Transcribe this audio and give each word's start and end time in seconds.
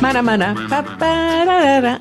Mana 0.00 0.54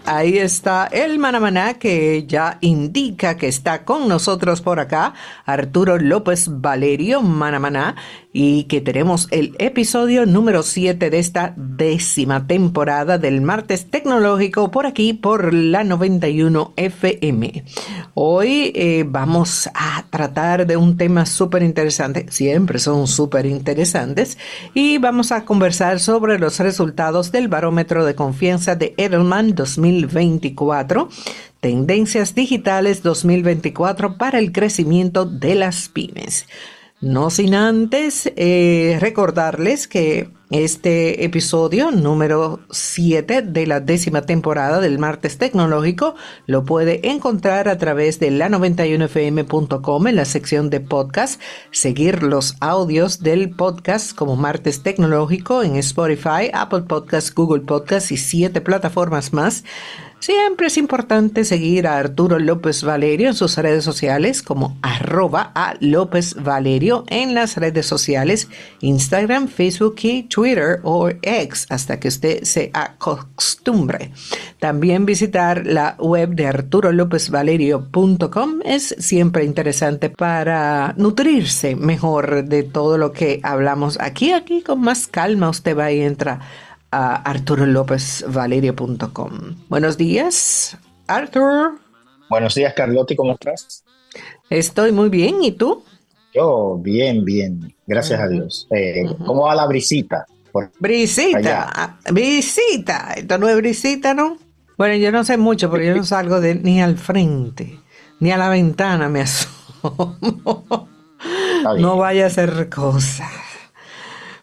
Ahí 0.06 0.38
está 0.38 0.88
el 0.88 1.20
Mana 1.20 1.74
que 1.74 2.26
ya 2.26 2.58
indica 2.62 3.36
que 3.36 3.48
está 3.48 3.84
con 3.84 4.08
nosotros 4.08 4.62
por 4.62 4.80
acá, 4.80 5.14
Arturo 5.46 5.98
López 5.98 6.48
Valerio 6.50 7.22
Mana 7.22 7.96
y 8.32 8.66
que 8.66 8.80
tenemos 8.80 9.28
el 9.32 9.56
episodio 9.58 10.28
número 10.28 10.62
7 10.62 11.10
de 11.10 11.18
esta 11.18 11.54
décima 11.58 12.46
temporada 12.46 13.18
del 13.18 13.42
martes 13.42 13.90
tecnológico 13.90 14.70
por 14.70 14.86
aquí 14.86 15.14
por 15.14 15.52
la 15.52 15.84
91 15.84 16.74
FM. 16.76 17.64
Hoy 18.14 18.72
eh, 18.76 19.04
vamos 19.08 19.68
a 19.74 20.06
tratar 20.12 20.68
de 20.68 20.78
un 20.78 20.96
tema 20.96 21.26
súper 21.26 21.64
interesante, 21.64 22.28
siempre 22.30 22.78
son 22.78 23.08
súper 23.08 23.48
interesantes, 23.48 24.38
y 24.76 25.00
vamos 25.00 25.32
a 25.32 25.44
conversar 25.46 26.00
sobre 26.00 26.38
los 26.38 26.60
resultados 26.60 27.32
del 27.32 27.48
barómetro 27.48 28.06
de 28.06 28.14
confianza 28.14 28.76
de 28.76 28.94
Edelman 28.98 29.56
2024. 29.56 31.10
Tendencias 31.62 32.36
digitales 32.36 33.04
2024 33.04 34.18
para 34.18 34.40
el 34.40 34.52
crecimiento 34.52 35.26
de 35.26 35.56
las 35.56 35.90
pymes. 35.90 36.46
No 37.02 37.30
sin 37.30 37.56
antes 37.56 38.30
eh, 38.36 38.98
recordarles 39.00 39.88
que 39.88 40.32
este 40.50 41.24
episodio 41.24 41.92
número 41.92 42.60
7 42.72 43.42
de 43.42 43.68
la 43.68 43.80
décima 43.80 44.24
temporada 44.24 44.82
del 44.82 45.00
Martes 45.00 45.38
Tecnológico 45.38 46.16
lo 46.46 46.66
puede 46.66 47.08
encontrar 47.10 47.70
a 47.70 47.78
través 47.78 48.20
de 48.20 48.32
la91fm.com 48.32 50.08
en 50.08 50.16
la 50.18 50.26
sección 50.26 50.70
de 50.70 50.82
podcast, 50.82 51.40
seguir 51.72 52.22
los 52.22 52.56
audios 52.60 53.22
del 53.22 53.52
podcast 53.52 54.14
como 54.14 54.36
Martes 54.36 54.84
Tecnológico 54.84 55.64
en 55.64 55.78
Spotify, 55.78 56.50
Apple 56.52 56.82
Podcasts, 56.82 57.34
Google 57.34 57.62
Podcasts 57.62 58.12
y 58.12 58.18
siete 58.18 58.60
plataformas 58.60 59.32
más. 59.32 59.64
Siempre 60.20 60.68
es 60.68 60.78
importante 60.78 61.44
seguir 61.46 61.88
a 61.88 61.98
Arturo 61.98 62.38
López 62.40 62.84
Valerio 62.84 63.30
en 63.30 63.36
sus 63.36 63.58
redes 63.58 63.86
sociales 63.86 64.44
como 64.44 64.78
arroba 64.82 65.54
a 65.56 65.76
López 65.80 66.36
Valerio 66.44 67.06
en 67.08 67.34
las 67.34 67.56
redes 67.56 67.86
sociales 67.86 68.50
Instagram, 68.82 69.48
Facebook 69.48 69.96
y 70.02 70.24
Twitter 70.24 70.82
o 70.84 71.08
X 71.10 71.68
hasta 71.70 72.02
que 72.02 72.10
usted 72.10 72.44
se 72.44 72.70
acostumbre. 72.74 74.12
También 74.60 75.06
visitar 75.06 75.66
la 75.66 75.96
web 76.00 76.32
de 76.32 76.48
arturolopezvalerio.com 76.48 78.60
es 78.66 78.94
siempre 79.00 79.46
interesante 79.46 80.10
para 80.10 80.96
nutrirse 80.98 81.78
mejor 81.78 82.44
de 82.44 82.64
todo 82.64 82.98
lo 82.98 83.14
que 83.14 83.40
hablamos 83.42 83.98
aquí. 84.02 84.34
Aquí 84.34 84.64
con 84.64 84.82
más 84.82 85.08
calma 85.08 85.48
usted 85.48 85.78
va 85.78 85.94
y 85.94 86.02
entra 86.02 86.42
a 86.92 87.16
arturolopezvalerio.com. 87.16 89.56
Buenos 89.70 89.98
días, 89.98 90.78
Arthur. 91.08 91.80
Buenos 92.30 92.54
días, 92.56 92.74
Carlotti, 92.74 93.16
¿cómo 93.16 93.34
estás? 93.34 93.84
Estoy 94.50 94.92
muy 94.92 95.10
bien, 95.10 95.44
¿y 95.44 95.52
tú? 95.52 95.84
Yo, 96.34 96.80
bien, 96.80 97.24
bien, 97.26 97.76
gracias 97.88 98.20
a 98.20 98.28
Dios. 98.28 98.68
Eh, 98.72 99.06
¿Cómo 99.26 99.46
va 99.46 99.56
la 99.56 99.68
brisita? 99.68 100.26
brisita, 100.80 101.70
ah, 101.72 102.00
brisita, 102.12 103.14
esto 103.16 103.38
no 103.38 103.48
es 103.48 103.56
brisita, 103.56 104.14
¿no? 104.14 104.38
Bueno, 104.78 104.96
yo 104.96 105.12
no 105.12 105.24
sé 105.24 105.38
mucho 105.38 105.70
porque 105.70 105.88
yo 105.88 105.96
no 105.96 106.04
salgo 106.04 106.42
de, 106.42 106.56
ni 106.56 106.82
al 106.82 106.98
frente, 106.98 107.80
ni 108.20 108.32
a 108.32 108.38
la 108.38 108.50
ventana 108.50 109.10
me 109.10 109.22
asomo. 109.22 110.18
No 111.78 111.98
vaya 111.98 112.28
a 112.28 112.30
ser 112.30 112.70
cosa. 112.70 113.30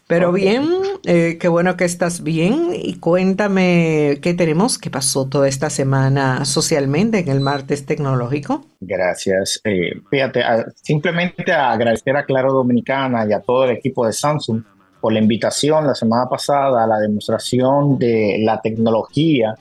Pero 0.09 0.31
bien, 0.31 0.69
eh, 1.05 1.37
qué 1.41 1.49
bueno 1.49 1.77
que 1.77 1.85
estás 1.85 2.23
bien 2.23 2.69
y 2.73 2.95
cuéntame 2.99 4.19
qué 4.23 4.35
tenemos, 4.35 4.79
qué 4.79 4.89
pasó 4.89 5.29
toda 5.29 5.49
esta 5.49 5.69
semana 5.69 6.45
socialmente 6.45 7.19
en 7.19 7.29
el 7.29 7.41
martes 7.41 7.87
tecnológico. 7.87 8.65
Gracias. 8.81 9.61
Eh, 9.65 10.01
fíjate, 10.09 10.45
simplemente 10.81 11.53
agradecer 11.53 12.17
a 12.17 12.25
Claro 12.25 12.53
Dominicana 12.53 13.27
y 13.29 13.33
a 13.33 13.41
todo 13.41 13.65
el 13.65 13.73
equipo 13.73 14.07
de 14.07 14.13
Samsung 14.13 14.63
por 15.01 15.13
la 15.13 15.19
invitación 15.19 15.87
la 15.87 15.95
semana 15.97 16.29
pasada 16.29 16.85
a 16.85 16.87
la 16.87 16.99
demostración 16.99 17.99
de 17.99 18.39
la 18.41 18.61
tecnología 18.61 19.57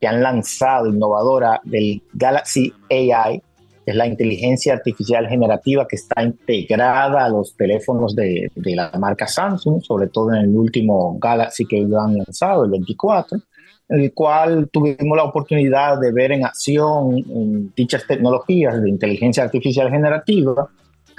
que 0.00 0.08
han 0.08 0.22
lanzado 0.22 0.88
innovadora 0.88 1.60
del 1.62 2.02
Galaxy 2.12 2.72
AI 2.90 3.42
es 3.90 3.96
la 3.96 4.06
inteligencia 4.06 4.74
artificial 4.74 5.26
generativa 5.28 5.86
que 5.86 5.96
está 5.96 6.22
integrada 6.22 7.24
a 7.24 7.28
los 7.28 7.56
teléfonos 7.56 8.14
de, 8.14 8.50
la 8.54 8.90
marca 8.98 9.26
Samsung, 9.26 9.82
sobre 9.82 10.08
todo 10.08 10.34
en 10.34 10.42
el 10.42 10.56
último 10.56 11.18
Galaxy 11.18 11.64
que 11.66 11.78
han 11.78 12.18
lanzado, 12.18 12.64
el 12.64 12.70
24, 12.70 13.38
en 13.88 14.00
el 14.00 14.12
cual 14.12 14.68
tuvimos 14.70 15.16
la 15.16 15.24
oportunidad 15.24 15.98
de 15.98 16.12
ver 16.12 16.32
en 16.32 16.44
acción 16.44 17.72
dichas 17.74 18.06
tecnologías 18.06 18.82
de 18.82 18.88
inteligencia 18.90 19.44
artificial 19.44 19.90
generativa 19.90 20.68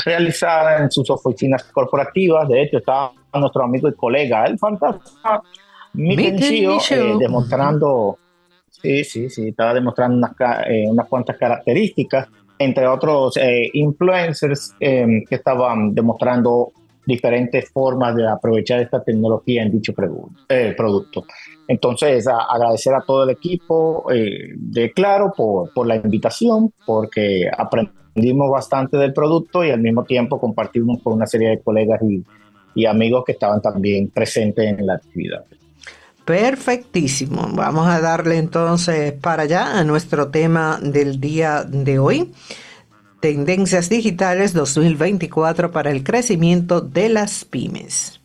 realizadas 0.06 0.82
en 0.82 0.92
sus 0.92 1.10
oficinas 1.10 1.64
corporativas. 1.64 2.48
De 2.48 2.62
hecho, 2.62 2.78
estaba 2.78 3.12
nuestro 3.34 3.64
amigo 3.64 3.90
y 3.90 3.94
colega, 3.94 4.46
el 4.46 4.58
fantasma 4.58 5.42
Miten 5.94 6.38
eh, 6.42 7.16
demostrando, 7.20 8.20
sí, 8.70 9.04
sí, 9.04 9.30
sí, 9.30 9.48
estaba 9.50 9.74
demostrando 9.74 10.18
unas, 10.18 10.34
eh, 10.68 10.86
unas 10.88 11.08
cuantas 11.08 11.36
características 11.38 12.28
entre 12.60 12.86
otros 12.88 13.38
eh, 13.38 13.70
influencers 13.74 14.76
em, 14.80 15.24
que 15.24 15.36
estaban 15.36 15.96
demostrando 15.96 16.74
diferentes 17.06 17.72
formas 17.72 18.16
de 18.16 18.28
aprovechar 18.28 18.82
esta 18.82 19.02
tecnología 19.04 19.64
en 19.64 19.72
dicho 19.72 19.94
eh, 20.50 20.74
producto. 20.78 21.26
Entonces, 21.68 22.28
agradecer 22.28 22.94
a 22.94 23.02
todo 23.02 23.24
el 23.24 23.32
equipo 23.32 24.06
eh, 24.12 24.54
de 24.56 24.92
Claro 24.92 25.34
por, 25.36 25.74
por, 25.74 25.88
la 25.88 25.96
invitación, 25.96 26.72
porque 26.86 27.50
aprendimos 27.58 28.52
bastante 28.52 28.98
del 28.98 29.14
producto 29.14 29.64
y 29.64 29.72
al 29.72 29.80
mismo 29.80 30.04
tiempo 30.04 30.40
compartimos 30.40 31.02
con 31.02 31.14
una 31.14 31.26
serie 31.26 31.50
de 31.50 31.62
colegas 31.62 32.02
y, 32.04 32.24
y 32.76 32.86
amigos 32.86 33.24
que 33.26 33.32
estaban 33.32 33.62
también 33.62 34.10
presentes 34.10 34.66
en 34.66 34.86
la 34.86 34.96
actividad. 34.96 35.46
Perfectísimo. 36.30 37.50
Vamos 37.54 37.88
a 37.88 38.00
darle 38.02 38.38
entonces 38.38 39.14
para 39.14 39.42
allá 39.42 39.80
a 39.80 39.84
nuestro 39.84 40.28
tema 40.28 40.80
del 40.80 41.20
día 41.20 41.64
de 41.64 41.98
hoy. 41.98 42.32
Tendencias 43.20 43.90
digitales 43.90 44.54
2024 44.54 45.72
para 45.72 45.90
el 45.90 46.04
crecimiento 46.04 46.82
de 46.82 47.10
las 47.10 47.46
pymes. 47.46 48.19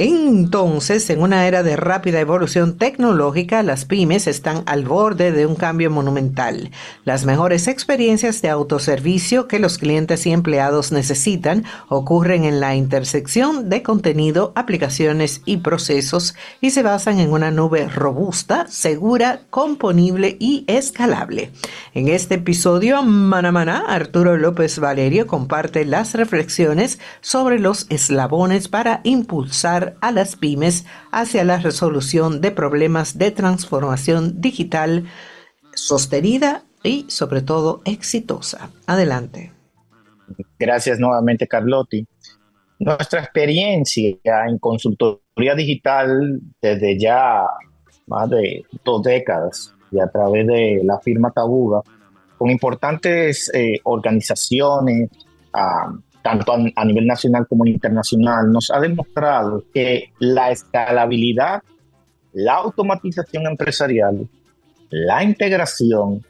Entonces, 0.00 1.10
en 1.10 1.20
una 1.22 1.48
era 1.48 1.64
de 1.64 1.74
rápida 1.74 2.20
evolución 2.20 2.78
tecnológica, 2.78 3.64
las 3.64 3.84
pymes 3.84 4.28
están 4.28 4.62
al 4.66 4.84
borde 4.84 5.32
de 5.32 5.44
un 5.44 5.56
cambio 5.56 5.90
monumental. 5.90 6.70
Las 7.04 7.24
mejores 7.24 7.66
experiencias 7.66 8.40
de 8.40 8.48
autoservicio 8.48 9.48
que 9.48 9.58
los 9.58 9.76
clientes 9.76 10.24
y 10.26 10.30
empleados 10.30 10.92
necesitan 10.92 11.64
ocurren 11.88 12.44
en 12.44 12.60
la 12.60 12.76
intersección 12.76 13.68
de 13.68 13.82
contenido, 13.82 14.52
aplicaciones 14.54 15.40
y 15.44 15.56
procesos 15.56 16.36
y 16.60 16.70
se 16.70 16.84
basan 16.84 17.18
en 17.18 17.32
una 17.32 17.50
nube 17.50 17.88
robusta, 17.88 18.66
segura, 18.68 19.40
componible 19.50 20.36
y 20.38 20.64
escalable. 20.68 21.50
En 21.92 22.06
este 22.06 22.36
episodio, 22.36 23.02
Manamana, 23.02 23.84
Arturo 23.88 24.36
López 24.36 24.78
Valerio 24.78 25.26
comparte 25.26 25.84
las 25.84 26.14
reflexiones 26.14 27.00
sobre 27.20 27.58
los 27.58 27.86
eslabones 27.90 28.68
para 28.68 29.00
impulsar 29.02 29.77
a 30.00 30.12
las 30.12 30.36
pymes 30.36 30.86
hacia 31.12 31.44
la 31.44 31.58
resolución 31.58 32.40
de 32.40 32.50
problemas 32.50 33.18
de 33.18 33.30
transformación 33.30 34.40
digital 34.40 35.04
sostenida 35.74 36.64
y 36.82 37.06
sobre 37.08 37.42
todo 37.42 37.82
exitosa. 37.84 38.70
Adelante. 38.86 39.52
Gracias 40.58 40.98
nuevamente, 40.98 41.46
Carlotti. 41.46 42.06
Nuestra 42.78 43.20
experiencia 43.20 44.16
en 44.46 44.58
consultoría 44.58 45.54
digital 45.56 46.40
desde 46.60 46.98
ya 46.98 47.42
más 48.06 48.30
de 48.30 48.64
dos 48.84 49.02
décadas 49.02 49.74
y 49.90 50.00
a 50.00 50.08
través 50.08 50.46
de 50.46 50.80
la 50.84 50.98
firma 51.00 51.30
Tabuga, 51.30 51.80
con 52.36 52.50
importantes 52.50 53.50
eh, 53.54 53.80
organizaciones, 53.84 55.10
tanto 56.28 56.52
a, 56.74 56.84
nivel 56.84 57.06
nacional 57.06 57.46
como 57.48 57.64
internacional, 57.66 58.52
nos 58.52 58.70
ha 58.70 58.80
demostrado 58.80 59.64
que 59.72 60.12
la 60.18 60.50
escalabilidad, 60.50 61.62
la 62.34 62.56
automatización 62.56 63.46
empresarial, 63.46 64.28
la 64.90 65.24
integración 65.24 66.22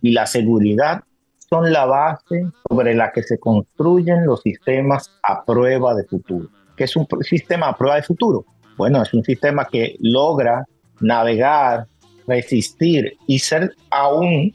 y 0.00 0.12
la 0.12 0.24
seguridad 0.24 1.02
son 1.50 1.70
la 1.72 1.84
base 1.84 2.46
sobre 2.68 2.94
la 2.94 3.12
que 3.12 3.22
se 3.22 3.38
construyen 3.38 4.24
los 4.24 4.40
sistemas 4.40 5.10
a 5.22 5.44
prueba 5.44 5.94
de 5.94 6.04
futuro. 6.04 6.48
¿Qué 6.74 6.84
es 6.84 6.96
un 6.96 7.06
sistema 7.20 7.68
a 7.68 7.76
prueba 7.76 7.96
de 7.96 8.02
futuro? 8.02 8.46
Bueno, 8.78 9.02
es 9.02 9.12
un 9.12 9.24
sistema 9.24 9.66
que 9.66 9.96
logra 10.00 10.64
navegar, 11.00 11.86
resistir 12.26 13.16
y 13.26 13.38
ser 13.40 13.74
aún 13.90 14.54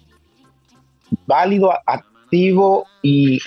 válido 1.28 1.72
a, 1.72 2.02
y 3.02 3.40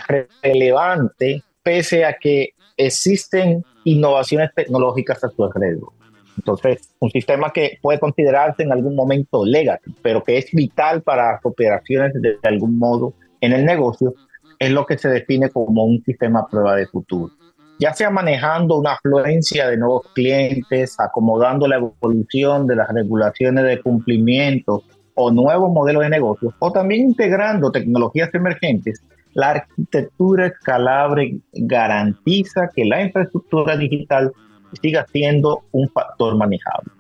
relevante 0.43 1.43
pese 1.63 2.05
a 2.05 2.15
que 2.15 2.51
existen 2.77 3.65
innovaciones 3.85 4.51
tecnológicas 4.55 5.23
a 5.25 5.31
su 5.31 5.45
alrededor. 5.45 5.91
Entonces, 6.37 6.95
un 7.01 7.11
sistema 7.11 7.51
que 7.53 7.79
puede 7.81 7.99
considerarse 7.99 8.63
en 8.63 8.73
algún 8.73 8.95
momento 8.95 9.45
legacy, 9.45 9.95
pero 10.03 10.23
que 10.23 10.39
es 10.39 10.51
vital 10.53 11.03
para 11.03 11.33
las 11.33 11.41
operaciones 11.45 12.13
de 12.21 12.39
algún 12.43 12.79
modo 12.79 13.15
en 13.41 13.53
el 13.53 13.65
negocio, 13.65 14.15
es 14.59 14.71
lo 14.71 14.87
que 14.87 14.99
se 14.99 15.09
define 15.09 15.51
como 15.51 15.85
un 15.85 16.03
sistema 16.05 16.47
prueba 16.49 16.77
de 16.77 16.87
futuro. 16.87 17.33
Ya 17.79 17.93
sea 17.93 18.11
manejando 18.11 18.79
una 18.79 18.93
afluencia 18.93 19.69
de 19.69 19.77
nuevos 19.77 20.07
clientes, 20.15 20.97
acomodando 20.99 21.67
la 21.69 21.77
evolución 21.77 22.67
de 22.67 22.77
las 22.77 22.89
regulaciones 22.89 23.65
de 23.65 23.83
cumplimiento 23.83 24.83
o 25.17 25.31
nuevos 25.33 25.73
modelos 25.73 26.05
de 26.05 26.11
negocio, 26.11 26.55
o 26.59 26.71
también 26.71 27.07
integrando 27.07 27.73
tecnologías 27.73 28.33
emergentes, 28.35 29.03
la 29.35 29.51
arquitectura 29.51 30.47
escalable 30.47 31.41
garantiza 31.53 32.71
que 32.75 32.85
la 32.85 33.03
infraestructura 33.03 33.77
digital 33.77 34.33
siga 34.81 35.07
siendo 35.13 35.65
un 35.73 35.89
factor 35.89 36.37
manejable. 36.37 36.93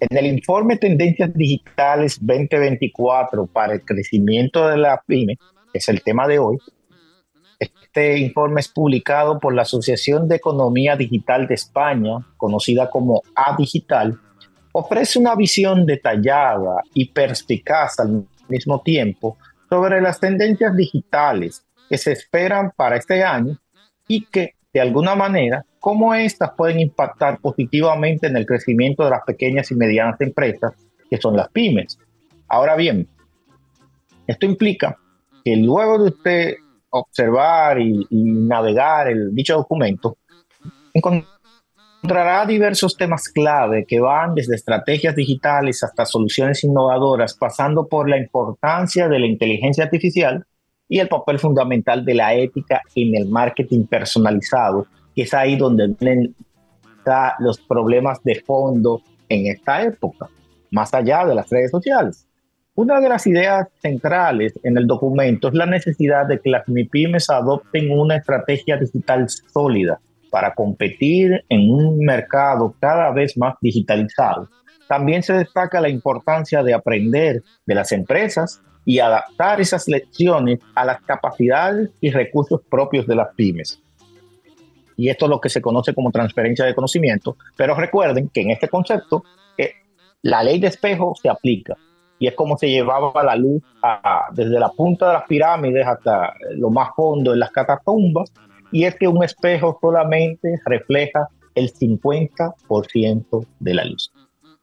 En 0.00 0.16
el 0.16 0.26
informe 0.26 0.78
Tendencias 0.78 1.32
Digitales 1.32 2.18
2024 2.20 3.46
para 3.46 3.74
el 3.74 3.82
crecimiento 3.82 4.68
de 4.68 4.76
la 4.76 5.00
pyme, 5.06 5.36
que 5.72 5.78
es 5.78 5.88
el 5.88 6.02
tema 6.02 6.26
de 6.26 6.38
hoy, 6.38 6.58
este 7.58 8.18
informe 8.18 8.60
es 8.60 8.68
publicado 8.68 9.38
por 9.38 9.54
la 9.54 9.62
Asociación 9.62 10.26
de 10.26 10.36
Economía 10.36 10.96
Digital 10.96 11.46
de 11.46 11.54
España, 11.54 12.26
conocida 12.36 12.90
como 12.90 13.22
A 13.36 13.54
Digital, 13.56 14.18
ofrece 14.72 15.18
una 15.18 15.34
visión 15.34 15.86
detallada 15.86 16.82
y 16.94 17.10
perspicaz 17.10 18.00
al 18.00 18.26
mismo 18.48 18.80
tiempo 18.82 19.36
sobre 19.68 20.00
las 20.00 20.18
tendencias 20.18 20.74
digitales 20.76 21.64
que 21.88 21.98
se 21.98 22.12
esperan 22.12 22.72
para 22.74 22.96
este 22.96 23.22
año 23.22 23.58
y 24.08 24.24
que, 24.26 24.54
de 24.72 24.80
alguna 24.80 25.14
manera, 25.14 25.64
cómo 25.78 26.14
éstas 26.14 26.52
pueden 26.56 26.80
impactar 26.80 27.38
positivamente 27.38 28.26
en 28.26 28.36
el 28.36 28.46
crecimiento 28.46 29.04
de 29.04 29.10
las 29.10 29.22
pequeñas 29.24 29.70
y 29.70 29.74
medianas 29.74 30.20
empresas, 30.20 30.72
que 31.10 31.18
son 31.18 31.36
las 31.36 31.48
pymes. 31.50 31.98
Ahora 32.48 32.76
bien, 32.76 33.08
esto 34.26 34.46
implica 34.46 34.96
que 35.44 35.56
luego 35.56 35.98
de 35.98 36.10
usted 36.10 36.54
observar 36.90 37.80
y, 37.80 38.06
navegar 38.10 39.08
el 39.08 39.34
dicho 39.34 39.56
documento, 39.56 40.16
encontrará 42.02 42.44
diversos 42.46 42.96
temas 42.96 43.28
clave 43.28 43.84
que 43.86 44.00
van 44.00 44.34
desde 44.34 44.56
estrategias 44.56 45.14
digitales 45.14 45.84
hasta 45.84 46.04
soluciones 46.04 46.64
innovadoras, 46.64 47.34
pasando 47.34 47.86
por 47.86 48.10
la 48.10 48.18
importancia 48.18 49.08
de 49.08 49.20
la 49.20 49.26
inteligencia 49.26 49.84
artificial 49.84 50.44
y 50.88 50.98
el 50.98 51.06
papel 51.06 51.38
fundamental 51.38 52.04
de 52.04 52.14
la 52.14 52.34
ética 52.34 52.82
en 52.96 53.14
el 53.14 53.28
marketing 53.28 53.84
personalizado, 53.84 54.88
que 55.14 55.22
es 55.22 55.32
ahí 55.32 55.54
donde 55.54 55.94
vienen 56.00 56.34
los 57.38 57.60
problemas 57.60 58.20
de 58.24 58.42
fondo 58.44 59.00
en 59.28 59.46
esta 59.46 59.84
época, 59.84 60.28
más 60.72 60.92
allá 60.94 61.24
de 61.24 61.36
las 61.36 61.48
redes 61.50 61.70
sociales. 61.70 62.26
Una 62.74 63.00
de 63.00 63.08
las 63.10 63.28
ideas 63.28 63.68
centrales 63.80 64.58
en 64.64 64.76
el 64.76 64.88
documento 64.88 65.48
es 65.48 65.54
la 65.54 65.66
necesidad 65.66 66.26
de 66.26 66.40
que 66.40 66.50
las 66.50 66.66
MIPIMES 66.66 67.30
adopten 67.30 67.96
una 67.96 68.16
estrategia 68.16 68.76
digital 68.76 69.28
sólida 69.28 70.00
para 70.32 70.54
competir 70.54 71.44
en 71.50 71.70
un 71.70 71.98
mercado 71.98 72.74
cada 72.80 73.10
vez 73.10 73.36
más 73.36 73.54
digitalizado. 73.60 74.48
También 74.88 75.22
se 75.22 75.34
destaca 75.34 75.78
la 75.78 75.90
importancia 75.90 76.62
de 76.62 76.72
aprender 76.72 77.42
de 77.66 77.74
las 77.74 77.92
empresas 77.92 78.62
y 78.86 78.98
adaptar 78.98 79.60
esas 79.60 79.86
lecciones 79.88 80.58
a 80.74 80.86
las 80.86 81.02
capacidades 81.02 81.90
y 82.00 82.10
recursos 82.10 82.62
propios 82.70 83.06
de 83.06 83.14
las 83.14 83.28
pymes. 83.36 83.78
Y 84.96 85.10
esto 85.10 85.26
es 85.26 85.30
lo 85.30 85.38
que 85.38 85.50
se 85.50 85.60
conoce 85.60 85.92
como 85.92 86.10
transferencia 86.10 86.64
de 86.64 86.74
conocimiento, 86.74 87.36
pero 87.54 87.74
recuerden 87.74 88.30
que 88.30 88.40
en 88.40 88.52
este 88.52 88.68
concepto 88.68 89.24
eh, 89.58 89.72
la 90.22 90.42
ley 90.42 90.58
de 90.58 90.68
espejo 90.68 91.14
se 91.20 91.28
aplica. 91.28 91.76
Y 92.18 92.26
es 92.26 92.34
como 92.34 92.56
se 92.56 92.70
llevaba 92.70 93.22
la 93.22 93.36
luz 93.36 93.62
desde 94.32 94.58
la 94.58 94.70
punta 94.70 95.08
de 95.08 95.12
las 95.12 95.24
pirámides 95.24 95.86
hasta 95.86 96.32
lo 96.52 96.70
más 96.70 96.88
fondo 96.96 97.34
en 97.34 97.40
las 97.40 97.50
catacumbas 97.50 98.32
y 98.72 98.84
es 98.84 98.96
que 98.96 99.06
un 99.06 99.22
espejo 99.22 99.78
solamente 99.80 100.58
refleja 100.64 101.28
el 101.54 101.72
50% 101.72 103.46
de 103.60 103.74
la 103.74 103.84
luz. 103.84 104.12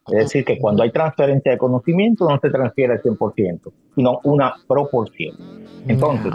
Es 0.08 0.24
decir, 0.24 0.44
que 0.44 0.58
cuando 0.58 0.82
hay 0.82 0.90
transferencia 0.90 1.52
de 1.52 1.58
conocimiento 1.58 2.28
no 2.28 2.38
se 2.40 2.50
transfiere 2.50 2.94
el 2.94 3.02
100%, 3.02 3.72
sino 3.94 4.20
una 4.24 4.54
proporción. 4.66 5.36
Entonces, 5.86 6.32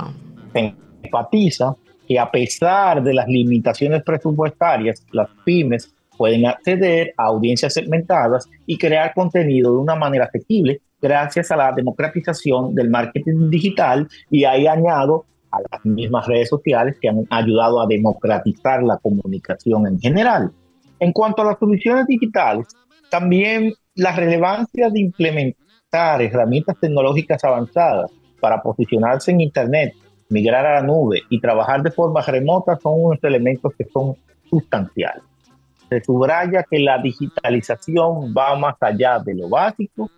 se 0.53 0.73
enfatiza 1.03 1.75
que 2.07 2.17
a 2.17 2.31
pesar 2.31 3.03
de 3.03 3.13
las 3.13 3.27
limitaciones 3.27 4.03
presupuestarias, 4.03 5.05
las 5.11 5.27
pymes 5.43 5.93
pueden 6.17 6.45
acceder 6.45 7.13
a 7.17 7.25
audiencias 7.25 7.73
segmentadas 7.73 8.47
y 8.65 8.77
crear 8.77 9.13
contenido 9.13 9.73
de 9.73 9.79
una 9.79 9.95
manera 9.95 10.25
asequible 10.25 10.79
gracias 11.01 11.51
a 11.51 11.57
la 11.57 11.73
democratización 11.73 12.73
del 12.73 12.89
marketing 12.89 13.49
digital 13.49 14.07
y 14.29 14.45
ahí 14.45 14.67
añado 14.67 15.25
a 15.55 15.61
las 15.71 15.85
mismas 15.85 16.27
redes 16.27 16.49
sociales 16.49 16.97
que 17.01 17.09
han 17.09 17.25
ayudado 17.29 17.81
a 17.81 17.87
democratizar 17.87 18.83
la 18.83 18.97
comunicación 18.97 19.87
en 19.87 19.99
general. 19.99 20.51
En 20.99 21.11
cuanto 21.11 21.41
a 21.41 21.45
las 21.45 21.59
soluciones 21.59 22.07
digitales, 22.07 22.67
también 23.09 23.73
la 23.95 24.15
relevancia 24.15 24.89
de 24.89 24.99
implementar 24.99 26.21
herramientas 26.21 26.77
tecnológicas 26.79 27.43
avanzadas 27.43 28.11
para 28.39 28.61
posicionarse 28.61 29.31
en 29.31 29.41
Internet 29.41 29.93
migrar 30.29 30.65
a 30.65 30.81
la 30.81 30.81
nube 30.81 31.21
y 31.29 31.39
trabajar 31.39 31.81
de 31.83 31.91
forma 31.91 32.21
remota 32.21 32.77
son 32.81 33.05
unos 33.05 33.23
elementos 33.23 33.73
que 33.77 33.85
son 33.85 34.15
sustanciales. 34.49 35.23
Se 35.89 36.03
subraya 36.03 36.63
que 36.69 36.79
la 36.79 36.97
digitalización 36.97 38.33
va 38.35 38.55
más 38.55 38.75
allá 38.81 39.19
de 39.19 39.35
lo 39.35 39.49
básico 39.49 40.09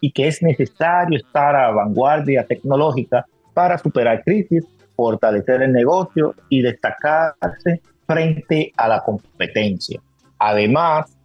y 0.00 0.10
que 0.10 0.26
es 0.26 0.42
necesario 0.42 1.18
estar 1.18 1.54
a 1.54 1.70
vanguardia 1.70 2.44
tecnológica 2.44 3.24
para 3.54 3.78
superar 3.78 4.22
crisis, 4.24 4.64
fortalecer 5.02 5.62
el 5.62 5.72
negocio 5.72 6.36
y 6.48 6.62
destacarse 6.62 7.80
frente 8.06 8.72
a 8.76 8.86
la 8.86 9.02
competencia. 9.02 10.00
Además, 10.38 11.18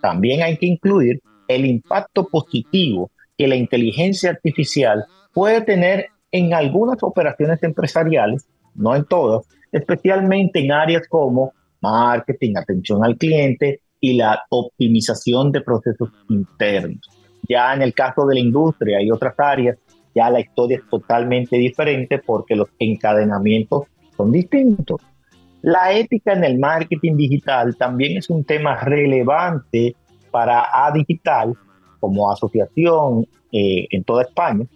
también 0.00 0.42
hay 0.42 0.56
que 0.56 0.64
incluir 0.64 1.20
el 1.46 1.66
impacto 1.66 2.26
positivo 2.26 3.10
que 3.36 3.46
la 3.46 3.54
inteligencia 3.54 4.30
artificial 4.30 5.04
puede 5.34 5.60
tener 5.60 6.06
en 6.32 6.54
algunas 6.54 7.02
operaciones 7.02 7.62
empresariales, 7.62 8.46
no 8.74 8.96
en 8.96 9.04
todas, 9.04 9.46
especialmente 9.70 10.60
en 10.60 10.72
áreas 10.72 11.06
como 11.06 11.52
marketing, 11.82 12.54
atención 12.56 13.04
al 13.04 13.18
cliente 13.18 13.82
y 14.00 14.14
la 14.14 14.40
optimización 14.48 15.52
de 15.52 15.60
procesos 15.60 16.08
internos. 16.30 17.00
Ya 17.46 17.74
en 17.74 17.82
el 17.82 17.92
caso 17.92 18.26
de 18.26 18.36
la 18.36 18.40
industria 18.40 19.02
y 19.02 19.10
otras 19.10 19.34
áreas, 19.36 19.76
ya 20.18 20.30
la 20.30 20.40
historia 20.40 20.78
es 20.78 20.90
totalmente 20.90 21.56
diferente 21.56 22.18
porque 22.18 22.56
los 22.56 22.68
encadenamientos 22.78 23.84
son 24.16 24.32
distintos. 24.32 25.00
La 25.62 25.92
ética 25.92 26.32
en 26.32 26.42
el 26.42 26.58
marketing 26.58 27.16
digital 27.16 27.76
también 27.76 28.18
es 28.18 28.28
un 28.28 28.42
tema 28.44 28.76
relevante 28.80 29.94
para 30.32 30.66
A 30.72 30.90
Digital 30.92 31.54
como 32.00 32.30
asociación 32.30 33.26
eh, 33.52 33.86
en 33.90 34.02
toda 34.02 34.22
España, 34.22 34.66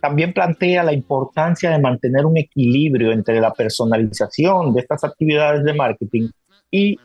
también 0.00 0.32
plantea 0.32 0.82
la 0.82 0.92
importancia 0.92 1.70
de 1.70 1.78
mantener 1.78 2.26
un 2.26 2.36
equilibrio 2.36 3.12
entre 3.12 3.40
la 3.40 3.52
personalización 3.52 4.72
de 4.74 4.80
estas 4.80 5.04
actividades 5.04 5.64
de 5.64 5.74
marketing 5.74 6.28
y 6.70 6.98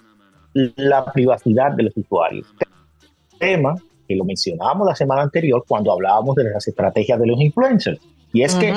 la 0.54 1.06
privacidad 1.12 1.74
de 1.74 1.84
los 1.84 1.98
usuarios. 1.98 2.48
Tema 3.39 3.75
que 4.07 4.15
lo 4.15 4.25
mencionábamos 4.25 4.87
la 4.87 4.95
semana 4.95 5.23
anterior 5.23 5.63
cuando 5.67 5.91
hablábamos 5.91 6.35
de 6.35 6.45
las 6.45 6.67
estrategias 6.67 7.19
de 7.19 7.27
los 7.27 7.39
influencers. 7.39 7.99
Y 8.33 8.43
es 8.43 8.55
que 8.55 8.73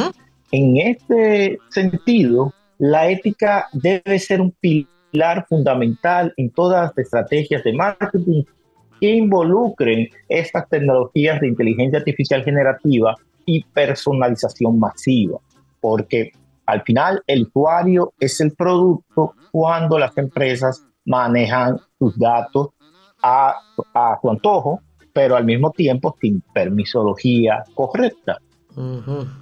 en 0.52 0.76
este 0.78 1.58
sentido, 1.68 2.52
la 2.78 3.08
ética 3.08 3.68
debe 3.72 4.18
ser 4.18 4.40
un 4.40 4.52
pilar 4.60 5.46
fundamental 5.49 6.32
en 6.37 6.50
todas 6.50 6.88
las 6.88 6.99
estrategias 6.99 7.62
de 7.62 7.72
marketing 7.72 8.42
que 9.00 9.14
involucren 9.14 10.08
estas 10.28 10.68
tecnologías 10.68 11.40
de 11.40 11.49
inteligencia 11.49 11.99
artificial 11.99 12.42
generativa 12.42 13.14
y 13.46 13.64
personalización 13.64 14.78
masiva, 14.78 15.38
porque 15.80 16.32
al 16.66 16.82
final 16.82 17.22
el 17.26 17.42
usuario 17.42 18.12
es 18.18 18.40
el 18.40 18.52
producto 18.52 19.34
cuando 19.50 19.99
las 19.99 20.16
empresas 20.18 20.84
manejan 21.04 21.78
sus 21.99 22.18
datos 22.18 22.68
a, 23.22 23.54
a 23.94 24.18
su 24.20 24.30
antojo, 24.30 24.80
pero 25.12 25.37
al 25.37 25.45
mismo 25.45 25.71
tiempo 25.73 26.17
sin 26.21 26.43
permisología 26.52 27.64
correcta. 27.75 28.38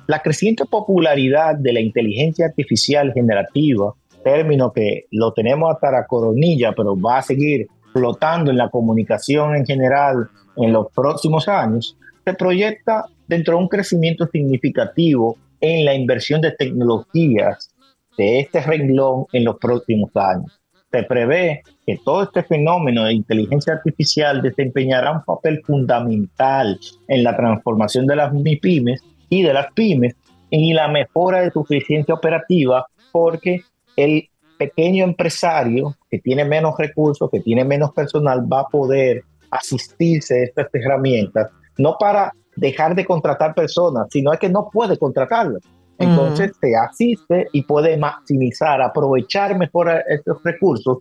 La 0.07 0.21
creciente 0.21 0.65
popularidad 0.65 1.55
de 1.55 1.73
la 1.73 1.81
inteligencia 1.81 2.47
artificial 2.47 3.13
generativa, 3.13 3.93
término 4.25 4.73
que 4.73 5.05
lo 5.11 5.33
tenemos 5.33 5.73
hasta 5.73 5.93
la 5.93 6.07
coronilla, 6.07 6.73
pero 6.73 6.99
va 7.01 7.19
a 7.19 7.23
seguir 7.23 7.69
flotando 7.93 8.51
en 8.51 8.57
la 8.57 8.69
comunicación 8.69 9.55
en 9.55 9.67
general 9.67 10.29
en 10.57 10.73
los 10.73 10.91
próximos 10.93 11.47
años, 11.49 11.97
se 12.25 12.35
proyecta 12.35 13.05
dentro 13.27 13.57
de 13.57 13.63
un 13.63 13.69
crecimiento 13.69 14.27
significativo 14.27 15.37
en 15.61 15.85
la 15.85 15.95
inversión 15.95 16.41
de 16.41 16.53
tecnologías 16.53 17.71
de 18.17 18.41
este 18.41 18.61
renglón 18.61 19.27
en 19.33 19.45
los 19.45 19.57
próximos 19.59 20.11
años. 20.15 20.59
Se 20.91 21.03
prevé 21.05 21.63
que 21.89 21.99
todo 22.05 22.25
este 22.25 22.43
fenómeno 22.43 23.05
de 23.05 23.15
inteligencia 23.15 23.73
artificial 23.73 24.43
desempeñará 24.43 25.11
un 25.11 25.25
papel 25.25 25.63
fundamental 25.65 26.79
en 27.07 27.25
la 27.25 27.35
transformación 27.35 28.05
de 28.07 28.15
las 28.15 28.31
MIPIMES 28.31 29.03
y 29.31 29.43
de 29.43 29.55
las 29.55 29.73
pymes 29.73 30.15
y 30.51 30.75
la 30.75 30.89
mejora 30.89 31.41
de 31.41 31.51
su 31.51 31.63
eficiencia 31.63 32.15
operativa 32.15 32.87
porque 33.11 33.63
el 33.97 34.29
pequeño 34.59 35.03
empresario 35.03 35.97
que 36.11 36.19
tiene 36.19 36.45
menos 36.45 36.75
recursos, 36.77 37.31
que 37.31 37.41
tiene 37.41 37.65
menos 37.65 37.93
personal, 37.93 38.47
va 38.53 38.61
a 38.61 38.69
poder 38.69 39.23
asistirse 39.51 40.35
a 40.35 40.45
estas 40.45 40.67
herramientas, 40.75 41.49
no 41.79 41.97
para 41.99 42.35
dejar 42.55 42.95
de 42.97 43.07
contratar 43.07 43.55
personas, 43.55 44.09
sino 44.11 44.31
es 44.35 44.39
que 44.39 44.51
no 44.51 44.69
puede 44.71 44.99
contratarlas. 44.99 45.63
Entonces 45.97 46.53
se 46.61 46.77
asiste 46.77 47.49
y 47.55 47.63
puede 47.63 47.97
maximizar, 47.97 48.83
aprovechar 48.83 49.57
mejor 49.57 50.05
estos 50.07 50.37
recursos 50.45 50.99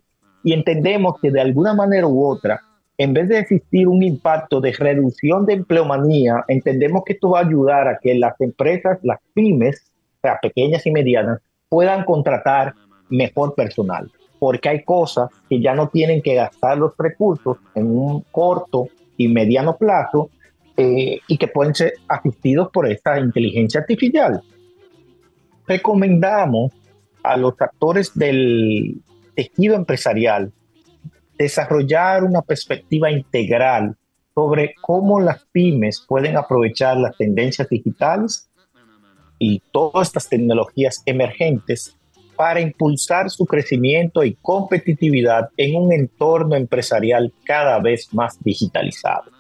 y 0.48 0.54
entendemos 0.54 1.20
que 1.22 1.30
de 1.30 1.42
alguna 1.42 1.74
manera 1.74 2.08
u 2.08 2.26
otra, 2.26 2.62
en 2.98 3.12
vez 3.12 3.28
de 3.28 3.40
existir 3.40 3.86
un 3.86 4.02
impacto 4.02 4.62
de 4.62 4.72
reducción 4.72 5.46
de 5.46 5.56
empleomanía, 5.56 6.46
entendemos 6.48 7.04
que 7.06 7.14
esto 7.14 7.32
va 7.32 7.40
a 7.40 7.46
ayudar 7.46 7.90
a 7.90 8.00
que 8.02 8.16
las 8.16 8.40
empresas, 8.40 8.98
las 9.04 9.20
pymes, 9.34 9.92
o 10.16 10.22
sea, 10.22 10.40
pequeñas 10.42 10.86
y 10.86 10.92
medianas, 10.92 11.42
puedan 11.68 12.06
contratar 12.06 12.76
mejor 13.10 13.56
personal, 13.56 14.10
porque 14.40 14.70
hay 14.70 14.84
cosas 14.86 15.28
que 15.50 15.60
ya 15.60 15.76
no 15.76 15.90
tienen 15.90 16.22
que 16.22 16.36
gastar 16.36 16.78
los 16.78 16.94
recursos 16.98 17.58
en 17.76 17.88
un 17.88 18.22
corto 18.32 18.88
y 19.18 19.28
mediano 19.28 19.76
plazo 19.76 20.30
eh, 20.78 21.20
y 21.28 21.38
que 21.38 21.50
pueden 21.50 21.76
ser 21.76 21.96
asistidos 22.08 22.70
por 22.72 22.90
esta 22.90 23.20
inteligencia 23.20 23.82
artificial. 23.82 24.42
Recomendamos 25.68 26.72
a 27.22 27.36
los 27.36 27.62
actores 27.62 28.18
del 28.18 29.02
tejido 29.38 29.76
empresarial 29.76 30.52
desarrollar 31.38 32.24
una 32.24 32.42
perspectiva 32.42 33.12
integral 33.12 33.96
sobre 34.34 34.74
cómo 34.82 35.20
las 35.20 35.46
pymes 35.52 36.04
pueden 36.08 36.38
aprovechar 36.38 36.98
las 36.98 37.16
tendencias 37.16 37.70
digitales 37.70 38.50
y 39.38 39.62
todas 39.72 40.08
estas 40.08 40.28
tecnologías 40.28 41.04
emergentes 41.06 41.96
para 42.36 42.60
impulsar 42.62 43.30
su 43.30 43.46
crecimiento 43.46 44.24
y 44.24 44.36
competitividad 44.42 45.50
en 45.56 45.76
un 45.84 45.94
entorno 45.94 46.56
empresarial 46.56 47.32
cada 47.46 47.80
vez 47.80 48.12
más 48.14 48.44
digitalizado. 48.44 49.37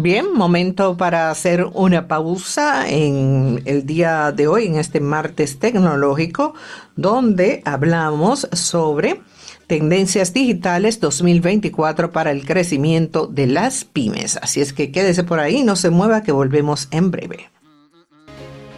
Bien, 0.00 0.32
momento 0.32 0.96
para 0.96 1.28
hacer 1.28 1.64
una 1.74 2.06
pausa 2.06 2.88
en 2.88 3.60
el 3.64 3.84
día 3.84 4.30
de 4.30 4.46
hoy, 4.46 4.66
en 4.66 4.76
este 4.76 5.00
martes 5.00 5.58
tecnológico, 5.58 6.54
donde 6.94 7.62
hablamos 7.64 8.48
sobre 8.52 9.20
tendencias 9.66 10.32
digitales 10.32 11.00
2024 11.00 12.12
para 12.12 12.30
el 12.30 12.46
crecimiento 12.46 13.26
de 13.26 13.48
las 13.48 13.84
pymes. 13.84 14.36
Así 14.36 14.60
es 14.60 14.72
que 14.72 14.92
quédese 14.92 15.24
por 15.24 15.40
ahí, 15.40 15.64
no 15.64 15.74
se 15.74 15.90
mueva, 15.90 16.22
que 16.22 16.30
volvemos 16.30 16.86
en 16.92 17.10
breve. 17.10 17.50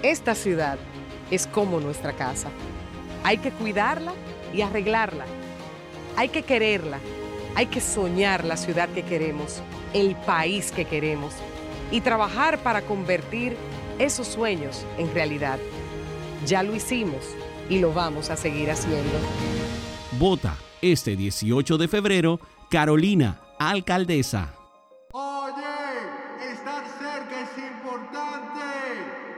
Esta 0.03 0.35
ciudad 0.35 0.79
es 1.31 1.47
como 1.47 1.81
nuestra 1.81 2.15
casa. 2.15 2.49
Hay 3.25 3.37
que 3.37 3.51
cuidarla 3.51 4.15
y 4.55 4.63
arreglarla. 4.63 5.27
Hay 6.17 6.31
que 6.31 6.45
quererla. 6.45 6.99
Hay 7.57 7.67
que 7.67 7.83
soñar 7.83 8.43
la 8.47 8.57
ciudad 8.57 8.89
que 8.89 9.03
queremos 9.03 9.61
el 9.95 10.17
país 10.17 10.73
que 10.73 10.85
queremos 10.85 11.35
y 11.91 12.01
trabajar 12.01 12.59
para 12.59 12.83
convertir 12.83 13.57
esos 13.99 14.27
sueños 14.27 14.85
en 14.99 15.13
realidad. 15.13 15.59
Ya 16.47 16.63
lo 16.63 16.75
hicimos 16.75 17.25
y 17.69 17.79
lo 17.79 17.93
vamos 17.93 18.31
a 18.31 18.37
seguir 18.37 18.71
haciendo. 18.71 19.19
Vota 20.19 20.57
este 20.83 21.17
18 21.17 21.79
de 21.79 21.89
febrero, 21.89 22.41
Carolina, 22.71 23.41
alcaldesa. 23.59 24.55
Oye, 25.13 25.55
estar 26.53 26.85
cerca 26.99 27.43
es 27.43 27.59
importante. 27.59 28.61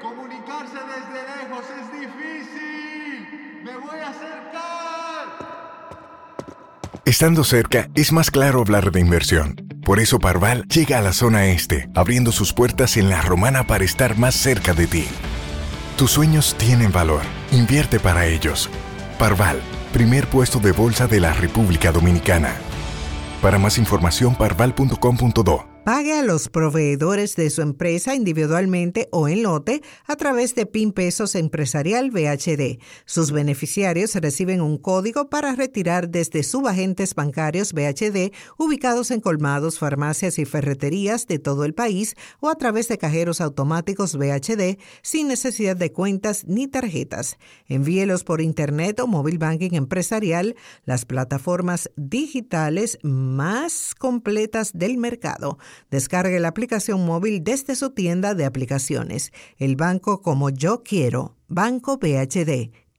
Comunicarse 0.00 0.76
desde 0.76 1.23
lejos 1.37 1.64
es 1.80 1.92
difícil. 2.00 3.62
Me 3.64 3.76
voy 3.76 3.99
a 3.99 4.11
acercar. 4.11 4.62
Estando 7.04 7.42
cerca, 7.42 7.88
es 7.94 8.12
más 8.12 8.30
claro 8.30 8.61
hablar 8.61 8.92
de 8.92 9.00
inversión. 9.00 9.71
Por 9.84 9.98
eso 9.98 10.20
Parval 10.20 10.64
llega 10.68 10.98
a 10.98 11.02
la 11.02 11.12
zona 11.12 11.46
este, 11.46 11.88
abriendo 11.94 12.30
sus 12.30 12.52
puertas 12.52 12.96
en 12.96 13.10
la 13.10 13.20
romana 13.20 13.66
para 13.66 13.84
estar 13.84 14.16
más 14.16 14.34
cerca 14.34 14.74
de 14.74 14.86
ti. 14.86 15.06
Tus 15.96 16.12
sueños 16.12 16.54
tienen 16.56 16.92
valor. 16.92 17.22
Invierte 17.50 17.98
para 17.98 18.26
ellos. 18.26 18.70
Parval, 19.18 19.60
primer 19.92 20.28
puesto 20.28 20.60
de 20.60 20.72
bolsa 20.72 21.08
de 21.08 21.20
la 21.20 21.32
República 21.32 21.90
Dominicana. 21.90 22.54
Para 23.40 23.58
más 23.58 23.76
información, 23.76 24.36
parval.com.do. 24.36 25.71
Pague 25.84 26.12
a 26.12 26.22
los 26.22 26.48
proveedores 26.48 27.34
de 27.34 27.50
su 27.50 27.60
empresa 27.60 28.14
individualmente 28.14 29.08
o 29.10 29.26
en 29.26 29.42
lote 29.42 29.82
a 30.06 30.14
través 30.14 30.54
de 30.54 30.64
PIN 30.64 30.92
Pesos 30.92 31.34
Empresarial 31.34 32.12
VHD. 32.12 32.78
Sus 33.04 33.32
beneficiarios 33.32 34.14
reciben 34.14 34.60
un 34.60 34.78
código 34.78 35.28
para 35.28 35.56
retirar 35.56 36.08
desde 36.08 36.44
subagentes 36.44 37.16
bancarios 37.16 37.72
VHD 37.72 38.32
ubicados 38.58 39.10
en 39.10 39.20
colmados, 39.20 39.80
farmacias 39.80 40.38
y 40.38 40.44
ferreterías 40.44 41.26
de 41.26 41.40
todo 41.40 41.64
el 41.64 41.74
país 41.74 42.14
o 42.38 42.48
a 42.48 42.54
través 42.54 42.86
de 42.86 42.98
cajeros 42.98 43.40
automáticos 43.40 44.14
VHD 44.14 44.78
sin 45.02 45.26
necesidad 45.26 45.74
de 45.76 45.90
cuentas 45.90 46.44
ni 46.46 46.68
tarjetas. 46.68 47.38
Envíelos 47.66 48.22
por 48.22 48.40
Internet 48.40 49.00
o 49.00 49.08
móvil 49.08 49.38
banking 49.38 49.72
empresarial, 49.72 50.54
las 50.84 51.06
plataformas 51.06 51.90
digitales 51.96 52.98
más 53.02 53.96
completas 53.96 54.70
del 54.74 54.96
mercado. 54.96 55.58
Descargue 55.90 56.40
la 56.40 56.48
aplicación 56.48 57.04
móvil 57.04 57.44
desde 57.44 57.76
su 57.76 57.90
tienda 57.90 58.34
de 58.34 58.44
aplicaciones. 58.44 59.32
El 59.58 59.76
banco 59.76 60.22
como 60.22 60.50
yo 60.50 60.82
quiero. 60.82 61.36
Banco 61.48 61.98
BHD 61.98 62.72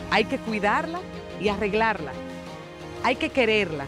Hay 0.09 0.25
que 0.25 0.39
cuidarla 0.39 0.99
y 1.39 1.49
arreglarla. 1.49 2.11
Hay 3.03 3.17
que 3.17 3.29
quererla. 3.29 3.85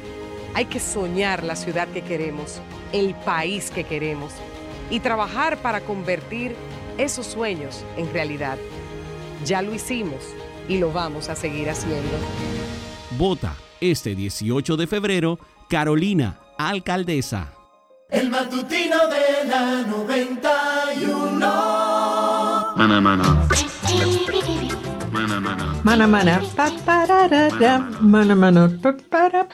Hay 0.54 0.66
que 0.66 0.80
soñar 0.80 1.44
la 1.44 1.56
ciudad 1.56 1.88
que 1.88 2.04
queremos, 2.04 2.62
el 2.94 3.16
país 3.16 3.72
que 3.72 3.84
queremos 3.84 4.32
y 4.92 5.00
trabajar 5.00 5.58
para 5.58 5.82
convertir 5.82 6.56
esos 7.00 7.26
sueños 7.26 7.84
en 7.98 8.14
realidad. 8.14 8.60
Ya 9.44 9.64
lo 9.64 9.74
hicimos 9.74 10.22
y 10.70 10.78
lo 10.78 10.94
vamos 10.94 11.30
a 11.30 11.36
seguir 11.36 11.72
haciendo. 11.72 12.16
Vota 13.18 13.56
este 13.80 14.14
18 14.14 14.78
de 14.78 14.86
febrero, 14.86 15.40
Carolina, 15.68 16.38
alcaldesa. 16.60 17.54
El 18.12 18.30
matutino 18.30 18.98
de 19.08 19.48
la 19.48 19.84
91. 19.88 21.40
Mana, 22.76 23.00
mana. 23.00 23.48
Mana, 25.12 26.08
mana. 26.08 26.42
Pa, 26.56 26.70
mana, 28.02 28.36
mana, 28.36 28.70
pa, 28.82 28.92
para, 29.10 29.48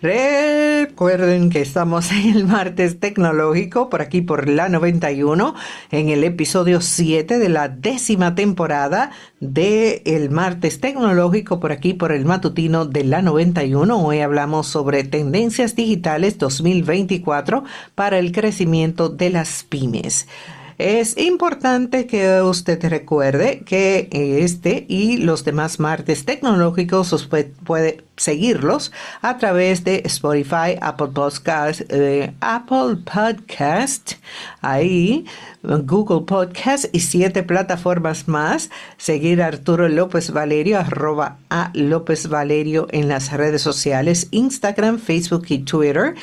Recuerden 0.00 1.50
que 1.50 1.60
estamos 1.60 2.12
en 2.12 2.36
el 2.36 2.44
martes 2.46 3.00
tecnológico 3.00 3.90
por 3.90 4.00
aquí 4.00 4.20
por 4.20 4.48
la 4.48 4.68
91 4.68 5.54
en 5.90 6.08
el 6.08 6.22
episodio 6.22 6.80
7 6.80 7.38
de 7.38 7.48
la 7.48 7.68
décima 7.68 8.36
temporada 8.36 9.10
de 9.40 10.02
el 10.06 10.30
martes 10.30 10.80
tecnológico 10.80 11.58
por 11.58 11.72
aquí 11.72 11.94
por 11.94 12.12
el 12.12 12.24
matutino 12.24 12.84
de 12.84 13.02
la 13.02 13.22
91. 13.22 14.00
Hoy 14.00 14.20
hablamos 14.20 14.68
sobre 14.68 15.02
tendencias 15.02 15.74
digitales 15.74 16.38
2024 16.38 17.64
para 17.96 18.20
el 18.20 18.30
crecimiento 18.30 19.08
de 19.08 19.30
las 19.30 19.64
pymes. 19.64 20.28
Es 20.78 21.18
importante 21.18 22.06
que 22.06 22.40
usted 22.40 22.80
recuerde 22.88 23.62
que 23.66 24.08
este 24.12 24.86
y 24.88 25.16
los 25.16 25.44
demás 25.44 25.80
martes 25.80 26.24
tecnológicos 26.24 27.12
usted 27.12 27.50
puede 27.64 28.04
seguirlos 28.16 28.92
a 29.20 29.38
través 29.38 29.82
de 29.82 30.02
Spotify, 30.04 30.76
Apple 30.80 31.08
Podcast, 31.08 31.80
eh, 31.88 32.32
Apple 32.40 32.98
Podcast, 33.04 34.14
ahí 34.60 35.26
Google 35.62 36.24
Podcast 36.26 36.86
y 36.92 37.00
siete 37.00 37.42
plataformas 37.42 38.28
más. 38.28 38.70
Seguir 38.96 39.42
a 39.42 39.46
Arturo 39.46 39.88
López 39.88 40.30
Valerio, 40.30 40.78
arroba 40.78 41.38
a 41.50 41.70
López 41.74 42.28
Valerio 42.28 42.86
en 42.90 43.08
las 43.08 43.32
redes 43.32 43.62
sociales, 43.62 44.28
Instagram, 44.30 44.98
Facebook 44.98 45.46
y 45.48 45.58
Twitter. 45.58 46.14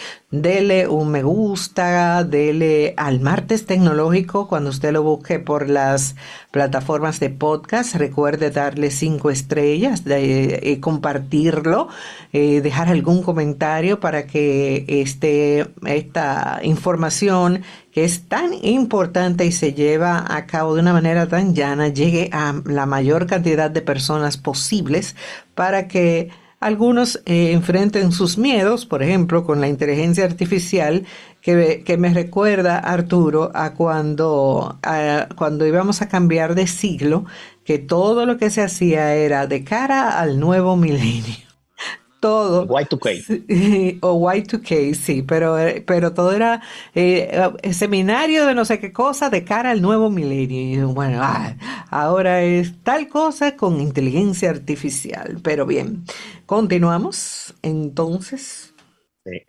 Dele 0.42 0.90
un 0.90 1.12
me 1.12 1.24
gusta, 1.24 2.26
dele 2.26 2.94
al 2.98 3.22
martes 3.22 3.66
tecnológico 3.66 4.50
cuando 4.50 4.70
usted 4.70 4.92
lo 4.92 5.02
busque 5.02 5.40
por 5.40 5.70
las 5.70 6.18
plataformas 6.52 7.22
de 7.22 7.30
podcast. 7.30 7.96
Recuerde 7.96 8.52
darle 8.52 8.92
cinco 8.92 9.30
estrellas, 9.30 10.04
eh, 10.06 10.78
compartirlo, 10.82 11.88
eh, 12.34 12.60
dejar 12.60 12.90
algún 12.90 13.24
comentario 13.24 14.02
para 14.02 14.28
que 14.28 14.84
este, 14.90 15.68
esta 15.86 16.60
información 16.64 17.64
que 17.94 18.04
es 18.04 18.28
tan 18.28 18.54
importante 18.62 19.46
y 19.46 19.54
se 19.54 19.74
lleva 19.74 20.26
a 20.28 20.48
cabo 20.48 20.76
de 20.76 20.82
una 20.82 20.92
manera 20.92 21.30
tan 21.30 21.56
llana 21.56 21.88
llegue 21.88 22.30
a 22.34 22.62
la 22.66 22.86
mayor 22.86 23.26
cantidad 23.26 23.72
de 23.72 23.82
personas 23.82 24.36
posibles 24.36 25.16
para 25.54 25.88
que 25.88 26.30
algunos 26.60 27.22
eh, 27.26 27.52
enfrenten 27.52 28.12
sus 28.12 28.38
miedos, 28.38 28.86
por 28.86 29.04
ejemplo, 29.04 29.46
con 29.46 29.62
la 29.62 29.68
inteligencia 29.68 30.26
artificial, 30.26 31.06
que, 31.42 31.84
que 31.86 31.98
me 31.98 32.14
recuerda, 32.14 32.80
Arturo, 32.80 33.52
a 33.54 33.74
cuando, 33.74 34.80
a 34.82 35.28
cuando 35.36 35.68
íbamos 35.68 36.02
a 36.02 36.08
cambiar 36.08 36.56
de 36.56 36.68
siglo, 36.68 37.26
que 37.64 37.80
todo 37.80 38.26
lo 38.26 38.38
que 38.38 38.50
se 38.50 38.62
hacía 38.62 39.16
era 39.16 39.48
de 39.48 39.64
cara 39.64 40.20
al 40.20 40.40
nuevo 40.40 40.76
milenio 40.76 41.36
todo. 42.20 42.68
Y2K. 42.68 44.00
O 44.02 44.20
Y2K, 44.20 44.94
sí, 44.96 45.22
pero, 45.22 45.58
pero 45.86 46.14
todo 46.14 46.32
era 46.32 46.62
eh, 46.96 47.52
seminario 47.72 48.48
de 48.48 48.56
no 48.56 48.66
sé 48.66 48.80
qué 48.80 48.92
cosa 48.92 49.30
de 49.30 49.44
cara 49.44 49.70
al 49.72 49.82
nuevo 49.82 50.10
milenio. 50.10 50.90
Y 50.90 50.94
bueno, 50.94 51.20
ah, 51.22 51.56
ahora 51.90 52.42
es 52.42 52.82
tal 52.84 53.08
cosa 53.10 53.56
con 53.56 53.80
inteligencia 53.80 54.50
artificial. 54.50 55.40
Pero 55.44 55.68
bien, 55.68 56.04
continuamos 56.46 57.54
entonces. 57.62 58.74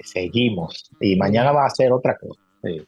seguimos. 0.00 0.90
Y 1.00 1.16
mañana 1.16 1.52
va 1.52 1.66
a 1.66 1.70
ser 1.70 1.92
otra 1.92 2.16
cosa. 2.18 2.40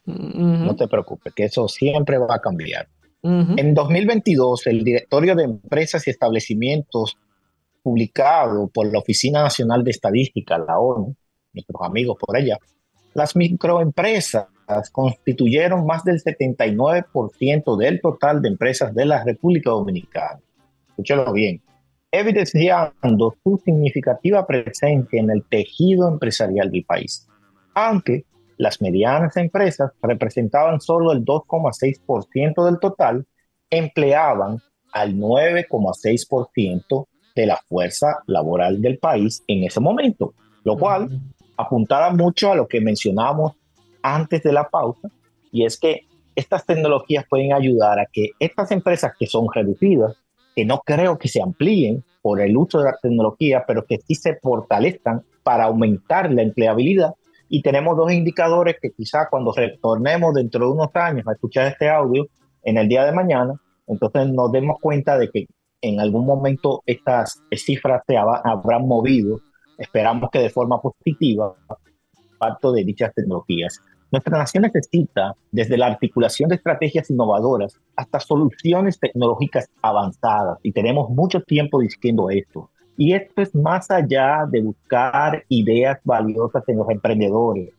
No 0.07 0.75
te 0.75 0.88
preocupes, 0.88 1.33
que 1.35 1.45
eso 1.45 1.69
siempre 1.69 2.19
va 2.19 2.35
a 2.35 2.41
cambiar. 2.41 2.88
En 3.23 3.75
2022, 3.75 4.67
el 4.69 4.85
directorio 4.85 5.35
de 5.35 5.45
empresas 5.45 6.07
y 6.07 6.11
establecimientos 6.11 7.19
publicado 7.83 8.69
por 8.69 8.91
la 8.93 8.99
Oficina 8.99 9.43
Nacional 9.43 9.83
de 9.85 9.91
Estadística, 9.91 10.59
la 10.59 10.79
ONU, 10.79 11.15
nuestros 11.53 11.83
amigos 11.83 12.17
por 12.19 12.37
allá, 12.37 12.59
las 13.15 13.35
microempresas 13.35 14.47
constituyeron 14.93 15.87
más 15.87 16.05
del 16.05 16.23
79% 16.23 17.77
del 17.77 18.00
total 18.00 18.43
de 18.43 18.49
empresas 18.49 18.95
de 18.95 19.07
la 19.07 19.25
República 19.25 19.71
Dominicana. 19.71 20.41
Escúchalo 20.88 21.33
bien. 21.33 21.62
Evidenciando 22.11 23.35
su 23.42 23.61
significativa 23.64 24.47
presencia 24.47 25.21
en 25.21 25.31
el 25.31 25.44
tejido 25.49 26.09
empresarial 26.09 26.71
del 26.71 26.85
país. 26.85 27.27
Aunque 27.75 28.25
las 28.57 28.81
medianas 28.81 29.37
empresas 29.37 29.92
representaban 30.03 30.81
solo 30.81 31.12
el 31.12 31.25
2,6% 31.25 32.64
del 32.64 32.81
total, 32.81 33.27
empleaban 33.71 34.59
al 34.92 35.14
9,6% 35.14 37.07
de 37.37 37.47
la 37.47 37.57
fuerza 37.68 38.18
laboral 38.27 38.81
del 38.81 38.99
país 38.99 39.44
en 39.47 39.64
ese 39.64 39.81
momento, 39.81 40.35
lo 40.64 40.77
cual 40.77 41.21
apuntaba 41.57 42.11
mucho 42.11 42.51
a 42.53 42.57
lo 42.57 42.66
que 42.66 42.81
mencionamos 42.81 43.53
antes 44.03 44.42
de 44.42 44.53
la 44.53 44.68
pausa, 44.68 45.09
y 45.53 45.64
es 45.64 45.79
que 45.79 46.07
estas 46.35 46.64
tecnologías 46.64 47.27
pueden 47.29 47.53
ayudar 47.53 47.99
a 47.99 48.07
que 48.07 48.31
estas 48.38 48.71
empresas 48.71 49.12
que 49.18 49.27
son 49.27 49.47
reducidas, 49.53 50.16
que 50.59 50.64
no 50.64 50.81
creo 50.85 51.18
que 51.18 51.29
se 51.29 51.40
amplíen 51.40 52.03
por 52.21 52.40
el 52.40 52.57
uso 52.57 52.79
de 52.81 52.87
la 52.87 52.99
tecnología, 53.01 53.62
pero 53.64 53.85
que 53.87 53.99
sí 53.99 54.16
se 54.16 54.40
fortalezcan 54.42 55.23
para 55.44 55.66
aumentar 55.66 56.33
la 56.33 56.42
empleabilidad. 56.42 57.14
Y 57.49 57.62
tenemos 57.62 57.97
dos 57.97 58.11
indicadores 58.11 58.75
que 58.83 58.90
quizá 58.90 59.29
cuando 59.31 59.53
retornemos 59.53 60.35
dentro 60.35 60.66
de 60.66 60.73
unos 60.73 60.88
años 60.94 61.29
a 61.29 61.35
escuchar 61.35 61.68
este 61.68 61.88
audio 61.88 62.27
en 62.64 62.77
el 62.77 62.88
día 62.88 63.05
de 63.05 63.12
mañana, 63.12 63.55
entonces 63.87 64.33
nos 64.33 64.51
demos 64.51 64.79
cuenta 64.81 65.16
de 65.16 65.31
que 65.31 65.47
en 65.81 66.01
algún 66.01 66.27
momento 66.27 66.83
estas 66.87 67.40
cifras 67.53 68.03
se 68.05 68.16
habrán 68.16 68.88
movido, 68.88 69.38
esperamos 69.79 70.29
que 70.33 70.40
de 70.40 70.51
forma 70.51 70.83
positiva, 70.83 71.55
parto 72.37 72.73
de 72.73 72.83
dichas 72.83 73.14
tecnologías. 73.14 73.81
Nuestra 74.11 74.38
nación 74.38 74.62
necesita, 74.62 75.35
desde 75.53 75.77
la 75.77 75.87
articulación 75.87 76.49
de 76.49 76.57
estrategias 76.57 77.11
innovadoras 77.11 77.79
hasta 77.94 78.21
soluciones 78.21 78.99
tecnológicas 78.99 79.68
avanzadas, 79.83 80.59
y 80.62 80.73
tenemos 80.73 81.11
mucho 81.11 81.42
tiempo 81.42 81.81
diciendo 81.81 82.31
esto. 82.31 82.71
Y 82.97 83.12
esto 83.12 83.42
es 83.42 83.55
más 83.55 83.90
allá 83.90 84.47
de 84.51 84.62
buscar 84.62 85.44
ideas 85.49 85.99
valiosas 86.05 86.64
en 86.68 86.79
los 86.79 86.90
emprendedores. 86.90 87.71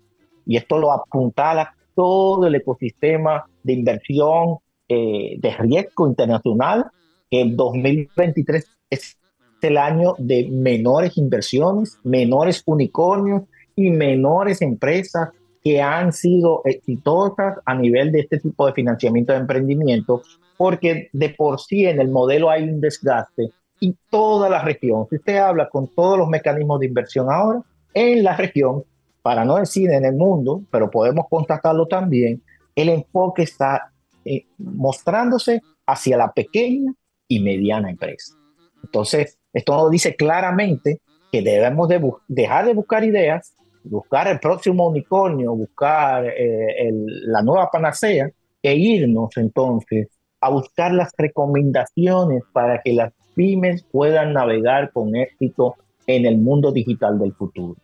Y 0.46 0.56
esto 0.56 0.78
lo 0.78 0.92
apuntala 0.92 1.76
todo 1.96 2.46
el 2.46 2.56
ecosistema 2.56 3.46
de 3.64 3.74
inversión 3.74 4.60
eh, 4.88 5.36
de 5.40 5.52
riesgo 5.58 6.08
internacional 6.08 6.86
que 7.30 7.42
el 7.42 7.56
2023 7.56 8.66
es 8.90 9.18
el 9.62 9.78
año 9.78 10.16
de 10.18 10.48
menores 10.50 11.18
inversiones, 11.18 12.00
menores 12.04 12.64
unicornios 12.66 13.44
y 13.76 13.90
menores 13.90 14.62
empresas 14.62 15.30
que 15.64 15.82
han 15.82 16.14
sido 16.14 16.62
exitosas 16.66 17.58
a 17.66 17.76
nivel 17.76 18.12
de 18.12 18.22
este 18.22 18.40
tipo 18.40 18.66
de 18.66 18.74
financiamiento 18.74 19.34
de 19.34 19.40
emprendimiento, 19.40 20.22
porque 20.58 21.10
de 21.14 21.30
por 21.30 21.60
sí 21.60 21.86
en 21.86 22.00
el 22.00 22.10
modelo 22.10 22.50
hay 22.50 22.64
un 22.64 22.82
desgaste 22.82 23.52
y 23.80 23.96
toda 24.10 24.50
la 24.50 24.62
región, 24.62 25.08
si 25.10 25.16
usted 25.16 25.38
habla 25.38 25.70
con 25.70 25.88
todos 25.88 26.18
los 26.18 26.28
mecanismos 26.28 26.80
de 26.80 26.88
inversión 26.88 27.28
ahora, 27.32 27.62
en 27.94 28.24
la 28.24 28.36
región, 28.36 28.84
para 29.22 29.46
no 29.46 29.58
decir 29.58 29.90
en 29.92 30.06
el 30.06 30.16
mundo, 30.16 30.64
pero 30.70 30.90
podemos 30.90 31.26
constatarlo 31.30 31.88
también, 31.88 32.42
el 32.76 32.90
enfoque 32.90 33.44
está 33.44 33.92
eh, 34.26 34.46
mostrándose 34.58 35.62
hacia 35.86 36.18
la 36.18 36.32
pequeña 36.32 36.94
y 37.28 37.40
mediana 37.40 37.90
empresa. 37.90 38.36
Entonces, 38.84 39.38
esto 39.54 39.76
nos 39.76 39.92
dice 39.92 40.16
claramente 40.16 41.02
que 41.32 41.42
debemos 41.42 41.88
de 41.88 42.02
dejar 42.28 42.66
de 42.66 42.74
buscar 42.74 43.04
ideas, 43.04 43.54
buscar 43.84 44.28
el 44.28 44.40
próximo 44.40 44.88
unicornio, 44.88 45.56
buscar 45.56 46.26
eh, 46.26 46.92
la 47.24 47.42
nueva 47.42 47.70
panacea 47.72 48.30
e 48.62 48.76
irnos 48.76 49.36
entonces 49.38 50.08
a 50.42 50.50
buscar 50.50 50.94
las 50.94 51.12
recomendaciones 51.18 52.44
para 52.54 52.82
que 52.82 52.94
las 52.94 53.14
pymes 53.36 53.84
puedan 53.92 54.34
navegar 54.34 54.92
con 54.92 55.16
éxito 55.16 55.76
en 56.08 56.26
el 56.26 56.38
mundo 56.38 56.72
digital 56.72 57.20
del 57.20 57.34
futuro. 57.34 57.76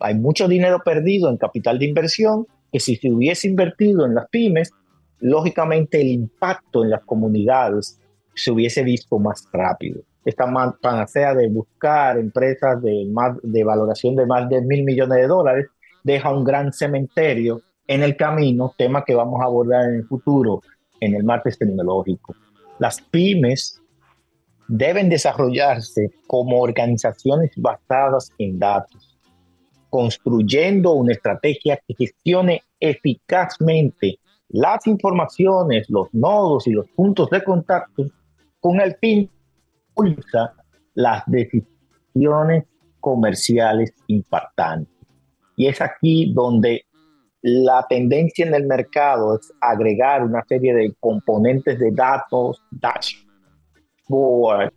Hay 0.00 0.14
mucho 0.14 0.48
dinero 0.48 0.80
perdido 0.84 1.30
en 1.30 1.36
capital 1.36 1.78
de 1.78 1.86
inversión 1.86 2.46
que 2.72 2.80
si 2.80 2.96
se 2.96 3.10
hubiese 3.10 3.48
invertido 3.48 4.04
en 4.04 4.14
las 4.14 4.28
pymes, 4.28 4.70
lógicamente 5.20 6.00
el 6.00 6.08
impacto 6.08 6.84
en 6.84 6.90
las 6.90 7.04
comunidades 7.04 8.00
se 8.34 8.50
hubiese 8.50 8.82
visto 8.82 9.18
más 9.18 9.48
rápido. 9.52 10.02
Esta 10.24 10.46
panacea 10.80 11.34
de 11.34 11.48
buscar 11.48 12.18
empresas 12.18 12.80
de, 12.82 13.06
más, 13.10 13.36
de 13.42 13.64
valoración 13.64 14.16
de 14.16 14.26
más 14.26 14.48
de 14.48 14.62
mil 14.62 14.84
millones 14.84 15.18
de 15.18 15.26
dólares 15.26 15.66
deja 16.02 16.32
un 16.32 16.44
gran 16.44 16.72
cementerio 16.72 17.60
en 17.86 18.02
el 18.02 18.16
camino, 18.16 18.74
tema 18.76 19.04
que 19.04 19.14
vamos 19.14 19.40
a 19.42 19.44
abordar 19.44 19.90
en 19.90 19.96
el 19.96 20.06
futuro, 20.06 20.62
en 21.00 21.14
el 21.14 21.24
martes 21.24 21.58
tecnológico. 21.58 22.34
Las 22.78 23.00
pymes 23.00 23.80
deben 24.68 25.10
desarrollarse 25.10 26.10
como 26.26 26.60
organizaciones 26.60 27.52
basadas 27.56 28.32
en 28.38 28.58
datos, 28.58 29.18
construyendo 29.90 30.92
una 30.92 31.12
estrategia 31.12 31.78
que 31.86 31.94
gestione 31.94 32.62
eficazmente 32.80 34.18
las 34.48 34.86
informaciones, 34.86 35.88
los 35.90 36.12
nodos 36.12 36.66
y 36.66 36.72
los 36.72 36.88
puntos 36.90 37.28
de 37.30 37.42
contacto 37.42 38.04
con 38.60 38.80
el 38.80 38.96
fin 38.96 39.30
impulsa 39.96 40.52
las 40.94 41.22
decisiones 41.26 42.64
comerciales 43.00 43.92
impactantes. 44.06 44.94
Y 45.56 45.68
es 45.68 45.80
aquí 45.80 46.32
donde 46.32 46.84
la 47.42 47.84
tendencia 47.88 48.46
en 48.46 48.54
el 48.54 48.66
mercado 48.66 49.38
es 49.38 49.52
agregar 49.60 50.24
una 50.24 50.42
serie 50.48 50.74
de 50.74 50.94
componentes 50.98 51.78
de 51.78 51.92
datos, 51.92 52.60
dashboard, 52.70 54.72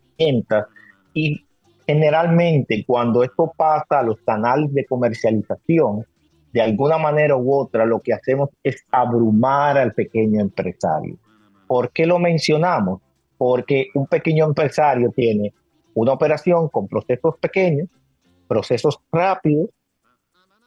y 1.14 1.46
generalmente 1.86 2.84
cuando 2.86 3.24
esto 3.24 3.50
pasa 3.56 4.00
a 4.00 4.02
los 4.02 4.20
canales 4.20 4.72
de 4.74 4.84
comercialización, 4.84 6.04
de 6.52 6.60
alguna 6.60 6.98
manera 6.98 7.34
u 7.36 7.54
otra 7.54 7.86
lo 7.86 8.00
que 8.00 8.12
hacemos 8.12 8.50
es 8.62 8.84
abrumar 8.90 9.78
al 9.78 9.94
pequeño 9.94 10.40
empresario. 10.40 11.16
¿Por 11.66 11.90
qué 11.92 12.04
lo 12.06 12.18
mencionamos? 12.18 13.00
Porque 13.38 13.88
un 13.94 14.06
pequeño 14.06 14.44
empresario 14.44 15.10
tiene 15.14 15.54
una 15.94 16.12
operación 16.12 16.68
con 16.68 16.86
procesos 16.88 17.36
pequeños, 17.40 17.88
procesos 18.46 18.98
rápidos, 19.10 19.70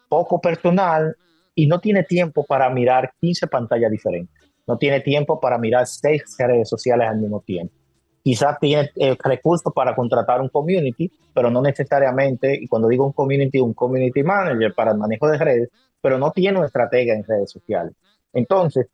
poco 0.08 0.40
personal 0.40 1.16
y 1.54 1.66
no 1.66 1.80
tiene 1.80 2.02
tiempo 2.04 2.44
para 2.44 2.68
mirar 2.70 3.12
15 3.20 3.46
pantallas 3.46 3.90
diferentes. 3.90 4.34
No 4.66 4.76
tiene 4.78 5.00
tiempo 5.00 5.40
para 5.40 5.58
mirar 5.58 5.86
seis 5.86 6.22
redes 6.38 6.68
sociales 6.68 7.08
al 7.08 7.18
mismo 7.18 7.40
tiempo. 7.40 7.74
Quizás 8.22 8.58
tiene 8.60 8.90
eh, 8.96 9.16
recursos 9.22 9.72
para 9.74 9.94
contratar 9.94 10.40
un 10.40 10.48
community, 10.48 11.10
pero 11.34 11.50
no 11.50 11.60
necesariamente, 11.60 12.54
y 12.54 12.68
cuando 12.68 12.88
digo 12.88 13.04
un 13.04 13.12
community, 13.12 13.58
un 13.58 13.74
community 13.74 14.22
manager 14.22 14.72
para 14.74 14.92
el 14.92 14.98
manejo 14.98 15.28
de 15.28 15.38
redes, 15.38 15.68
pero 16.00 16.18
no 16.18 16.30
tiene 16.30 16.58
una 16.58 16.66
estrategia 16.66 17.14
en 17.14 17.24
redes 17.24 17.50
sociales. 17.50 17.94
Entonces, 18.32 18.86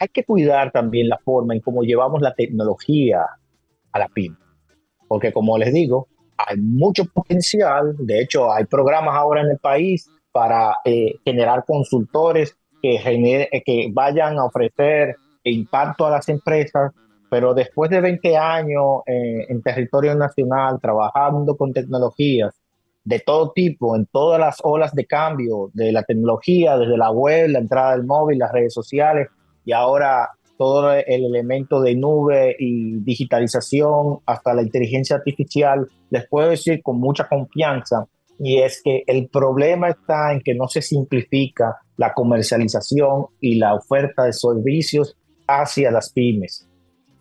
hay 0.00 0.08
que 0.08 0.24
cuidar 0.24 0.72
también 0.72 1.08
la 1.08 1.18
forma 1.18 1.54
en 1.54 1.60
cómo 1.60 1.82
llevamos 1.82 2.22
la 2.22 2.34
tecnología 2.34 3.26
a 3.92 3.98
la 3.98 4.08
PYME. 4.08 4.36
Porque 5.06 5.30
como 5.30 5.58
les 5.58 5.74
digo, 5.74 6.08
hay 6.38 6.56
mucho 6.56 7.04
potencial. 7.04 7.94
De 7.98 8.20
hecho, 8.22 8.50
hay 8.50 8.64
programas 8.64 9.14
ahora 9.14 9.42
en 9.42 9.50
el 9.50 9.58
país 9.58 10.08
para 10.32 10.74
eh, 10.86 11.16
generar 11.22 11.64
consultores 11.66 12.56
que, 12.80 12.94
eh, 12.96 13.90
vayan 13.92 14.38
a 14.38 14.46
ofrecer 14.46 15.16
impacto 15.44 16.06
a 16.06 16.10
las 16.10 16.28
empresas, 16.30 16.92
pero 17.28 17.52
después 17.52 17.90
de 17.90 18.00
20 18.00 18.38
años 18.38 19.02
eh, 19.06 19.46
en 19.50 19.60
territorio 19.60 20.14
nacional 20.14 20.78
trabajando 20.80 21.56
con 21.58 21.74
tecnologías 21.74 22.54
de 23.04 23.18
todo 23.20 23.52
tipo, 23.52 23.96
en 23.96 24.06
todas 24.06 24.40
las 24.40 24.58
olas 24.62 24.94
de 24.94 25.04
cambio 25.04 25.70
de 25.74 25.92
la 25.92 26.04
tecnología, 26.04 26.78
desde 26.78 26.96
la 26.96 27.10
web, 27.10 27.50
la 27.50 27.58
entrada 27.58 27.92
del 27.92 28.04
móvil, 28.04 28.38
las 28.38 28.52
redes 28.52 28.72
sociales 28.72 29.28
y 29.70 29.72
ahora 29.72 30.30
todo 30.58 30.92
el 30.92 31.24
elemento 31.24 31.80
de 31.80 31.94
nube 31.94 32.56
y 32.58 32.96
digitalización 33.04 34.18
hasta 34.26 34.52
la 34.52 34.62
inteligencia 34.62 35.14
artificial, 35.14 35.86
les 36.10 36.28
puedo 36.28 36.50
decir 36.50 36.82
con 36.82 36.98
mucha 36.98 37.28
confianza 37.28 38.04
y 38.40 38.58
es 38.58 38.82
que 38.82 39.04
el 39.06 39.28
problema 39.28 39.90
está 39.90 40.32
en 40.32 40.40
que 40.40 40.56
no 40.56 40.66
se 40.66 40.82
simplifica 40.82 41.76
la 41.96 42.12
comercialización 42.12 43.26
y 43.40 43.54
la 43.54 43.74
oferta 43.74 44.24
de 44.24 44.32
servicios 44.32 45.16
hacia 45.46 45.92
las 45.92 46.10
pymes. 46.12 46.68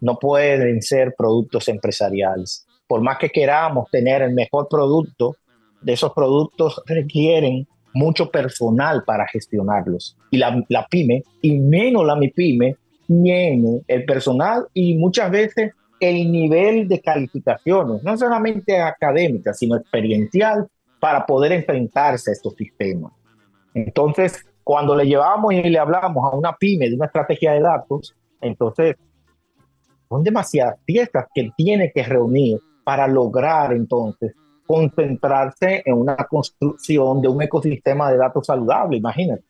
No 0.02 0.18
pueden 0.18 0.82
ser 0.82 1.14
productos 1.16 1.68
empresariales. 1.68 2.66
Por 2.88 3.02
más 3.02 3.20
que 3.20 3.30
queramos 3.30 3.92
tener 3.92 4.24
el 4.24 4.34
mejor 4.34 4.68
producto, 4.68 5.36
de 5.84 5.94
esos 5.94 6.14
productos 6.14 6.82
requieren 6.88 7.68
mucho 7.94 8.30
personal 8.30 9.04
para 9.06 9.28
gestionarlos. 9.28 10.18
Y 10.32 10.38
la, 10.38 10.88
pyme, 10.90 11.24
y 11.42 11.60
menos 11.60 12.06
la 12.06 12.16
MIPYME, 12.16 12.76
tiene 13.08 13.82
el 13.88 14.06
personal 14.06 14.68
y 14.74 14.96
muchas 14.96 15.32
veces 15.32 15.74
el 16.00 16.32
nivel 16.32 16.88
de 16.88 17.02
calificaciones, 17.02 18.04
no 18.04 18.16
solamente 18.18 18.80
académicas, 18.80 19.58
sino 19.58 19.76
experiencial 19.76 20.68
para 21.00 21.26
poder 21.26 21.52
enfrentarse 21.52 22.30
a 22.30 22.34
estos 22.34 22.54
sistemas. 22.56 23.12
Entonces, 23.74 24.46
cuando 24.64 24.96
le 24.96 25.06
llevamos 25.06 25.54
y 25.54 25.64
le 25.64 25.80
hablamos 25.80 26.32
a 26.32 26.36
una 26.36 26.54
pyme 26.54 26.90
de 26.90 26.96
una 26.96 27.08
estrategia 27.08 27.54
de 27.54 27.62
datos, 27.62 28.16
entonces 28.42 28.96
son 30.08 30.24
demasiadas 30.24 30.76
piezas 30.86 31.26
que 31.34 31.52
tiene 31.58 31.92
que 31.94 32.04
reunir 32.04 32.60
para 32.84 33.08
lograr 33.08 33.74
entonces 33.74 34.34
concentrarse 34.70 35.82
en 35.84 35.96
una 35.96 36.16
construcción 36.16 37.24
de 37.24 37.28
un 37.28 37.42
ecosistema 37.42 38.12
de 38.12 38.18
datos 38.18 38.46
saludable, 38.46 38.98
imagínate. 38.98 39.42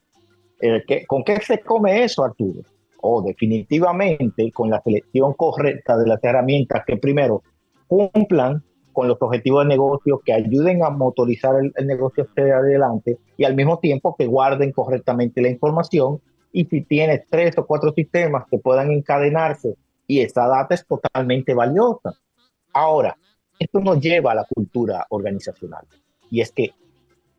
Eh, 0.61 1.05
¿Con 1.05 1.25
qué 1.25 1.41
se 1.41 1.59
come 1.59 2.05
eso, 2.05 2.23
Arturo? 2.23 2.61
O 3.01 3.21
definitivamente 3.21 4.49
con 4.53 4.69
la 4.69 4.81
selección 4.81 5.33
correcta 5.33 5.97
de 5.97 6.07
las 6.07 6.23
herramientas 6.23 6.83
que 6.87 6.95
primero 6.95 7.43
cumplan 7.85 8.63
con 8.93 9.09
los 9.09 9.17
objetivos 9.19 9.65
de 9.65 9.67
negocio 9.67 10.21
que 10.23 10.31
ayuden 10.31 10.85
a 10.85 10.89
motorizar 10.89 11.53
el, 11.57 11.85
negocio 11.85 12.23
hacia 12.23 12.55
adelante 12.55 13.17
y 13.35 13.43
al 13.43 13.55
mismo 13.55 13.79
tiempo 13.79 14.15
que 14.17 14.25
guarden 14.25 14.71
correctamente 14.71 15.41
la 15.41 15.49
información 15.49 16.21
y 16.53 16.63
si 16.63 16.79
tienes 16.79 17.23
tres 17.29 17.57
o 17.57 17.67
cuatro 17.67 17.91
sistemas 17.91 18.45
que 18.49 18.57
puedan 18.57 18.89
encadenarse 18.91 19.75
y 20.07 20.21
esa 20.21 20.47
data 20.47 20.75
es 20.75 20.87
totalmente 20.87 21.53
valiosa. 21.53 22.13
Ahora, 22.71 23.17
esto 23.59 23.79
nos 23.79 23.99
lleva 23.99 24.31
a 24.31 24.35
la 24.35 24.45
cultura 24.45 25.05
organizacional 25.09 25.85
y 26.31 26.41
es 26.41 26.51
que 26.51 26.71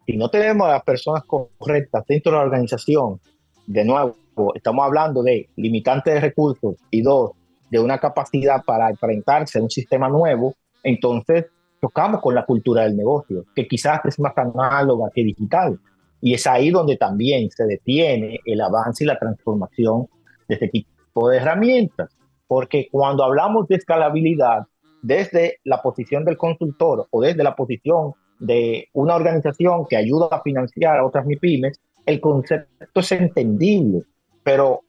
si 0.06 0.16
no 0.16 0.28
tenemos 0.28 0.66
a 0.66 0.72
las 0.72 0.82
personas 0.82 1.24
correctas 1.24 2.04
dentro 2.06 2.32
de 2.32 2.38
la 2.38 2.44
organización, 2.44 3.20
de 3.66 3.84
nuevo, 3.84 4.16
estamos 4.54 4.84
hablando 4.84 5.22
de 5.22 5.48
limitantes 5.56 6.14
de 6.14 6.20
recursos 6.20 6.76
y 6.90 7.02
dos, 7.02 7.32
de 7.70 7.78
una 7.78 7.98
capacidad 7.98 8.64
para 8.64 8.90
enfrentarse 8.90 9.58
a 9.58 9.62
un 9.62 9.70
sistema 9.70 10.08
nuevo, 10.08 10.54
entonces 10.82 11.46
tocamos 11.80 12.20
con 12.20 12.34
la 12.34 12.44
cultura 12.44 12.82
del 12.82 12.96
negocio, 12.96 13.44
que 13.54 13.66
quizás 13.66 14.00
es 14.04 14.18
más 14.18 14.36
análoga 14.36 15.10
que 15.14 15.22
digital. 15.22 15.78
Y 16.20 16.34
es 16.34 16.46
ahí 16.46 16.70
donde 16.70 16.96
también 16.96 17.50
se 17.50 17.64
detiene 17.64 18.40
el 18.44 18.60
avance 18.60 19.04
y 19.04 19.06
la 19.06 19.18
transformación 19.18 20.06
de 20.48 20.54
este 20.54 20.68
tipo 20.68 21.28
de 21.28 21.38
herramientas. 21.38 22.10
Porque 22.46 22.88
cuando 22.90 23.24
hablamos 23.24 23.68
de 23.68 23.76
escalabilidad, 23.76 24.66
desde 25.02 25.58
la 25.64 25.82
posición 25.82 26.24
del 26.24 26.36
consultor 26.36 27.06
o 27.10 27.20
desde 27.20 27.42
la 27.42 27.54
posición 27.54 28.12
de 28.38 28.88
una 28.92 29.14
organización 29.14 29.86
que 29.88 29.96
ayuda 29.96 30.28
a 30.30 30.42
financiar 30.42 30.98
a 30.98 31.06
otras 31.06 31.26
MIPIMES, 31.26 31.80
el 32.06 32.20
concepto 32.20 33.00
es 33.00 33.12
entendible, 33.12 34.02
pero 34.42 34.80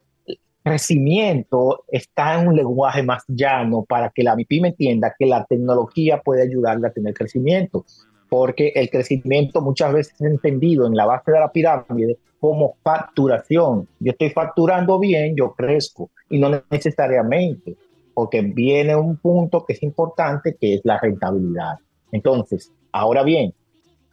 crecimiento 0.64 1.84
está 1.88 2.40
en 2.40 2.50
un 2.50 2.56
lenguaje 2.56 3.04
más 3.04 3.24
llano 3.28 3.84
para 3.84 4.10
que 4.10 4.24
la 4.24 4.36
MIPIME 4.36 4.70
entienda 4.70 5.16
que 5.18 5.26
la 5.26 5.46
tecnología 5.46 6.22
puede 6.24 6.44
ayudarle 6.44 6.88
a 6.88 6.92
tener 6.92 7.14
crecimiento, 7.14 7.86
porque 8.30 8.72
el 8.76 8.90
crecimiento 8.90 9.62
muchas 9.62 9.94
veces 9.94 10.14
es 10.14 10.22
entendido 10.22 10.88
en 10.88 10.96
la 10.96 11.06
base 11.06 11.32
de 11.32 11.40
la 11.40 11.52
pirámide 11.52 12.18
como 12.40 12.76
facturación. 12.84 13.88
Yo 14.00 14.12
estoy 14.12 14.30
facturando 14.30 14.98
bien, 15.00 15.36
yo 15.36 15.54
crezco, 15.54 16.10
y 16.30 16.40
no 16.40 16.50
necesariamente, 16.70 17.76
porque 18.14 18.42
viene 18.42 18.96
un 18.96 19.18
punto 19.18 19.66
que 19.66 19.74
es 19.74 19.84
importante, 19.84 20.56
que 20.60 20.76
es 20.76 20.82
la 20.84 21.00
rentabilidad. 21.00 21.76
Entonces, 22.12 22.72
ahora 22.92 23.24
bien, 23.24 23.54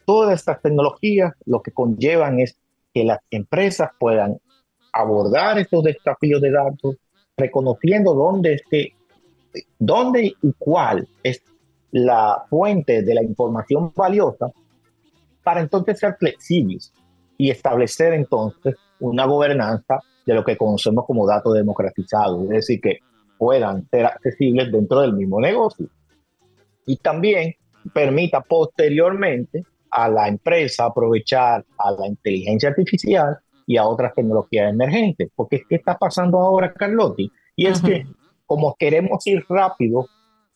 todas 0.06 0.38
estas 0.38 0.62
tecnologías 0.62 1.32
lo 1.44 1.62
que 1.62 1.72
conllevan 1.72 2.40
es 2.40 2.58
que 2.94 3.04
las 3.04 3.18
empresas 3.30 3.90
puedan 3.98 4.38
abordar 4.92 5.58
estos 5.58 5.84
desafíos 5.84 6.40
de 6.40 6.50
datos, 6.50 6.96
reconociendo 7.36 8.14
dónde, 8.14 8.54
este, 8.54 8.94
dónde 9.78 10.34
y 10.42 10.52
cuál 10.58 11.06
es 11.22 11.42
la 11.90 12.44
fuente 12.48 13.02
de 13.02 13.14
la 13.14 13.22
información 13.22 13.92
valiosa, 13.94 14.50
para 15.42 15.60
entonces 15.60 15.98
ser 15.98 16.16
flexibles 16.18 16.92
y 17.36 17.50
establecer 17.50 18.12
entonces 18.12 18.74
una 19.00 19.24
gobernanza 19.24 20.00
de 20.26 20.34
lo 20.34 20.44
que 20.44 20.56
conocemos 20.56 21.06
como 21.06 21.26
datos 21.26 21.54
democratizados, 21.54 22.42
es 22.44 22.48
decir, 22.48 22.80
que 22.80 22.98
puedan 23.38 23.88
ser 23.90 24.06
accesibles 24.06 24.70
dentro 24.72 25.00
del 25.00 25.14
mismo 25.14 25.40
negocio. 25.40 25.86
Y 26.86 26.96
también 26.96 27.54
permita 27.92 28.40
posteriormente 28.40 29.64
a 29.90 30.08
la 30.08 30.28
empresa 30.28 30.86
aprovechar 30.86 31.64
a 31.78 31.90
la 31.92 32.06
inteligencia 32.06 32.70
artificial 32.70 33.38
y 33.66 33.76
a 33.76 33.86
otras 33.86 34.14
tecnologías 34.14 34.70
emergentes. 34.70 35.30
Porque 35.34 35.62
¿qué 35.68 35.76
está 35.76 35.96
pasando 35.96 36.38
ahora, 36.38 36.72
Carlotti? 36.72 37.30
Y 37.56 37.66
es 37.66 37.80
que 37.80 38.06
como 38.46 38.74
queremos 38.78 39.26
ir 39.26 39.44
rápido 39.48 40.06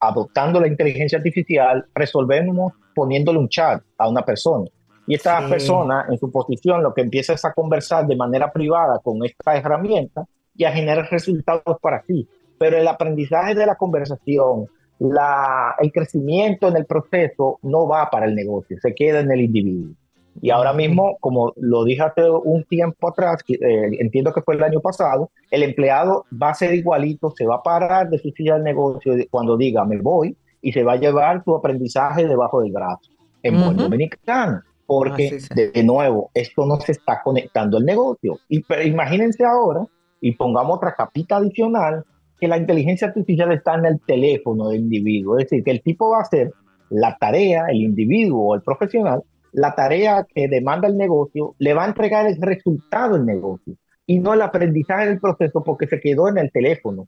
adoptando 0.01 0.61
la 0.61 0.67
inteligencia 0.67 1.19
artificial, 1.19 1.85
resolvemos 1.95 2.73
poniéndole 2.95 3.39
un 3.39 3.49
chat 3.49 3.83
a 3.99 4.09
una 4.09 4.25
persona. 4.25 4.65
Y 5.07 5.15
esta 5.15 5.47
persona, 5.49 6.07
en 6.09 6.19
su 6.19 6.31
posición, 6.31 6.83
lo 6.83 6.95
que 6.95 7.03
empieza 7.03 7.35
es 7.35 7.45
a 7.45 7.53
conversar 7.53 8.07
de 8.07 8.17
manera 8.17 8.51
privada 8.53 8.99
con 9.03 9.25
esta 9.25 9.57
herramienta 9.57 10.25
y 10.55 10.65
a 10.65 10.73
generar 10.73 11.09
resultados 11.11 11.79
para 11.81 12.03
sí. 12.05 12.27
Pero 12.63 12.79
el 12.79 12.87
aprendizaje 12.87 13.57
de 13.57 13.67
la 13.67 13.75
conversación, 13.75 14.67
la, 15.01 15.75
el 15.81 15.91
crecimiento 15.91 16.69
en 16.69 16.77
el 16.77 16.87
proceso 16.87 17.59
no 17.63 17.89
va 17.89 18.09
para 18.09 18.27
el 18.27 18.37
negocio, 18.37 18.77
se 18.81 18.95
queda 18.95 19.19
en 19.19 19.33
el 19.33 19.41
individuo. 19.41 19.97
Y 20.41 20.51
ahora 20.51 20.73
mismo, 20.73 21.17
como 21.19 21.53
lo 21.57 21.83
dije 21.83 22.03
hace 22.03 22.23
un 22.31 22.63
tiempo 22.63 23.09
atrás, 23.09 23.43
eh, 23.49 23.89
entiendo 23.99 24.33
que 24.33 24.43
fue 24.43 24.55
el 24.55 24.63
año 24.63 24.79
pasado, 24.79 25.33
el 25.51 25.65
empleado 25.65 26.25
va 26.41 26.51
a 26.51 26.55
ser 26.55 26.73
igualito, 26.73 27.33
se 27.37 27.45
va 27.45 27.57
a 27.57 27.63
parar 27.65 28.09
de 28.09 28.19
su 28.19 28.31
silla 28.31 28.55
del 28.55 28.63
negocio 28.63 29.15
cuando 29.29 29.57
diga 29.57 29.85
me 29.85 30.01
voy 30.01 30.37
y 30.61 30.71
se 30.71 30.85
va 30.85 30.93
a 30.93 30.97
llevar 30.97 31.43
su 31.43 31.57
aprendizaje 31.57 32.29
debajo 32.29 32.63
del 32.63 32.71
brazo, 32.71 33.11
en 33.43 33.61
buen 33.61 33.77
dominicano. 33.77 34.63
porque 34.87 35.37
de, 35.53 35.83
nuevo, 35.83 36.31
esto 36.33 36.65
no 36.65 36.77
se 36.77 36.93
está 36.93 37.23
conectando 37.25 37.79
al 37.79 37.85
negocio. 37.85 38.39
Y 38.49 38.63
pero 38.63 38.83
imagínense 38.83 39.45
ahora, 39.45 39.85
y 40.21 40.31
pongamos 40.37 40.77
otra 40.77 40.95
capita 40.95 41.39
adicional, 41.39 42.05
que 42.43 42.49
la 42.49 42.57
inteligencia 42.57 43.07
artificial 43.07 43.53
está 43.53 43.77
en 43.77 43.87
el 43.87 44.01
teléfono 44.01 44.71
del 44.71 44.81
individuo. 44.81 45.39
Es 45.39 45.45
decir, 45.45 45.63
que 45.63 45.71
el 45.71 45.81
tipo 45.81 46.11
va 46.11 46.19
a 46.19 46.23
hacer 46.23 46.51
la 46.91 47.17
tarea, 47.17 47.67
el 47.69 47.83
individuo 47.83 48.49
o 48.49 48.55
el 48.57 48.63
profesional, 48.63 49.23
la 49.53 49.77
tarea 49.77 50.27
que 50.35 50.49
demanda 50.49 50.89
el 50.89 50.97
negocio, 50.97 51.55
le 51.61 51.73
va 51.73 51.85
a 51.85 51.87
entregar 51.87 52.27
el 52.27 52.43
resultado 52.43 53.15
del 53.15 53.27
negocio 53.27 53.77
y 54.07 54.19
no 54.19 54.35
el 54.35 54.43
aprendizaje 54.43 55.07
del 55.07 55.21
proceso 55.21 55.63
porque 55.63 55.87
se 55.87 56.01
quedó 56.01 56.27
en 56.27 56.39
el 56.39 56.51
teléfono 56.51 57.07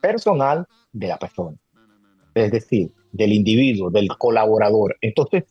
personal 0.00 0.66
de 0.92 1.06
la 1.06 1.16
persona. 1.16 1.56
Es 2.34 2.50
decir, 2.50 2.90
del 3.12 3.34
individuo, 3.34 3.88
del 3.88 4.08
colaborador. 4.18 4.96
Entonces, 5.00 5.44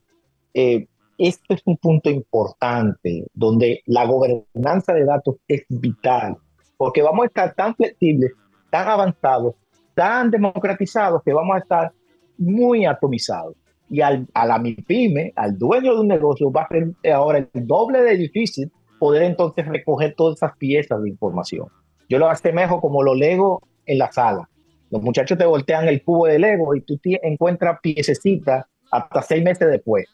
eh, 0.53 0.87
esto 1.17 1.53
es 1.53 1.61
un 1.63 1.77
punto 1.77 2.09
importante 2.09 3.27
donde 3.33 3.81
la 3.85 4.05
gobernanza 4.05 4.93
de 4.93 5.05
datos 5.05 5.37
es 5.47 5.63
vital, 5.69 6.35
porque 6.75 7.01
vamos 7.01 7.23
a 7.23 7.27
estar 7.27 7.55
tan 7.55 7.73
flexibles, 7.77 8.33
tan 8.71 8.87
avanzados, 8.87 9.53
tan 9.93 10.31
democratizados 10.31 11.21
que 11.23 11.33
vamos 11.33 11.55
a 11.55 11.59
estar 11.59 11.91
muy 12.39 12.85
atomizados. 12.85 13.55
Y 13.87 14.01
al, 14.01 14.25
a 14.33 14.47
la 14.47 14.57
MIPYME, 14.57 15.33
al 15.35 15.57
dueño 15.59 15.93
de 15.93 16.01
un 16.01 16.07
negocio, 16.07 16.51
va 16.51 16.63
a 16.63 16.67
ser 16.69 16.87
ahora 17.13 17.37
el 17.37 17.67
doble 17.67 18.01
de 18.01 18.17
difícil 18.17 18.71
poder 18.97 19.23
entonces 19.23 19.67
recoger 19.67 20.15
todas 20.15 20.37
esas 20.37 20.57
piezas 20.57 21.03
de 21.03 21.09
información. 21.09 21.67
Yo 22.09 22.17
lo 22.17 22.29
asemejo 22.29 22.81
como 22.81 23.03
lo 23.03 23.13
lego 23.13 23.61
en 23.85 23.99
la 23.99 24.11
sala. 24.11 24.49
Los 24.89 25.01
muchachos 25.03 25.37
te 25.37 25.45
voltean 25.45 25.87
el 25.87 26.03
cubo 26.03 26.25
de 26.25 26.39
Lego 26.39 26.75
y 26.75 26.81
tú 26.81 26.99
encuentras 27.03 27.79
piececitas 27.81 28.65
hasta 28.91 29.21
seis 29.21 29.43
meses 29.43 29.69
después 29.69 30.05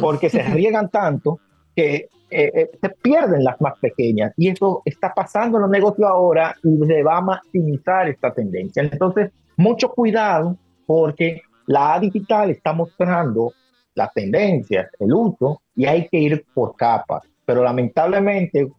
porque 0.00 0.30
se 0.30 0.42
riegan 0.54 0.90
tanto 0.90 1.40
que 1.74 2.08
eh, 2.32 2.52
eh, 2.54 2.70
se 2.80 2.88
pierden 2.90 3.44
las 3.44 3.60
más 3.60 3.78
pequeñas. 3.78 4.32
Y 4.36 4.48
eso 4.48 4.82
está 4.84 5.12
pasando 5.14 5.58
en 5.58 5.62
los 5.62 5.70
negocios 5.70 6.08
ahora 6.08 6.54
y 6.62 6.86
se 6.86 7.02
va 7.02 7.18
a 7.18 7.20
maximizar 7.20 8.08
esta 8.08 8.32
tendencia. 8.32 8.82
Entonces, 8.82 9.30
mucho 9.56 9.90
cuidado 9.90 10.56
porque 10.86 11.42
la 11.66 11.94
A 11.94 12.00
digital 12.00 12.50
está 12.50 12.72
mostrando 12.72 13.52
las 13.94 14.12
tendencias, 14.12 14.88
el 14.98 15.12
uso, 15.12 15.62
y 15.76 15.86
hay 15.86 16.08
que 16.08 16.18
ir 16.18 16.44
por 16.54 16.74
capas. 16.76 17.22
Pero 17.44 17.62
lamentablemente, 17.62 18.70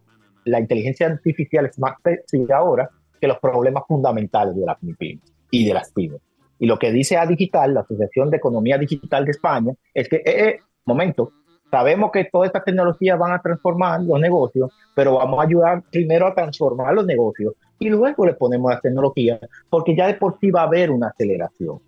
la 0.44 0.60
inteligencia 0.60 1.06
artificial 1.06 1.66
es 1.66 1.78
más 1.78 1.94
flexible 2.02 2.52
ahora 2.52 2.88
que 3.20 3.28
los 3.28 3.38
problemas 3.38 3.84
fundamentales 3.86 4.56
de 4.56 4.66
las 4.66 4.78
pymes 4.78 5.32
y 5.50 5.64
de 5.66 5.74
las 5.74 5.90
pymes. 5.92 6.20
Y 6.58 6.66
lo 6.66 6.78
que 6.78 6.92
dice 6.92 7.16
A 7.16 7.26
Digital, 7.26 7.74
la 7.74 7.80
Asociación 7.80 8.30
de 8.30 8.36
Economía 8.36 8.78
Digital 8.78 9.24
de 9.24 9.30
España, 9.30 9.72
es 9.92 10.08
que, 10.08 10.16
eh, 10.16 10.48
eh, 10.48 10.58
momento, 10.84 11.32
sabemos 11.74 12.12
que 12.12 12.24
todas 12.26 12.46
estas 12.46 12.64
tecnologías 12.64 13.18
van 13.18 13.32
a 13.32 13.42
transformar 13.42 14.00
los 14.00 14.20
negocios, 14.20 14.70
pero 14.94 15.16
vamos 15.16 15.40
a 15.40 15.42
ayudar 15.42 15.82
primero 15.90 16.28
a 16.28 16.34
transformar 16.34 16.94
los 16.94 17.04
negocios 17.04 17.54
y 17.80 17.88
luego 17.88 18.24
le 18.24 18.34
ponemos 18.34 18.70
las 18.70 18.80
tecnologías, 18.80 19.40
porque 19.68 19.96
ya 19.96 20.06
de 20.06 20.14
por 20.14 20.38
sí 20.38 20.52
va 20.52 20.60
a 20.60 20.66
haber 20.66 20.92
una 20.92 21.08
aceleración 21.08 21.80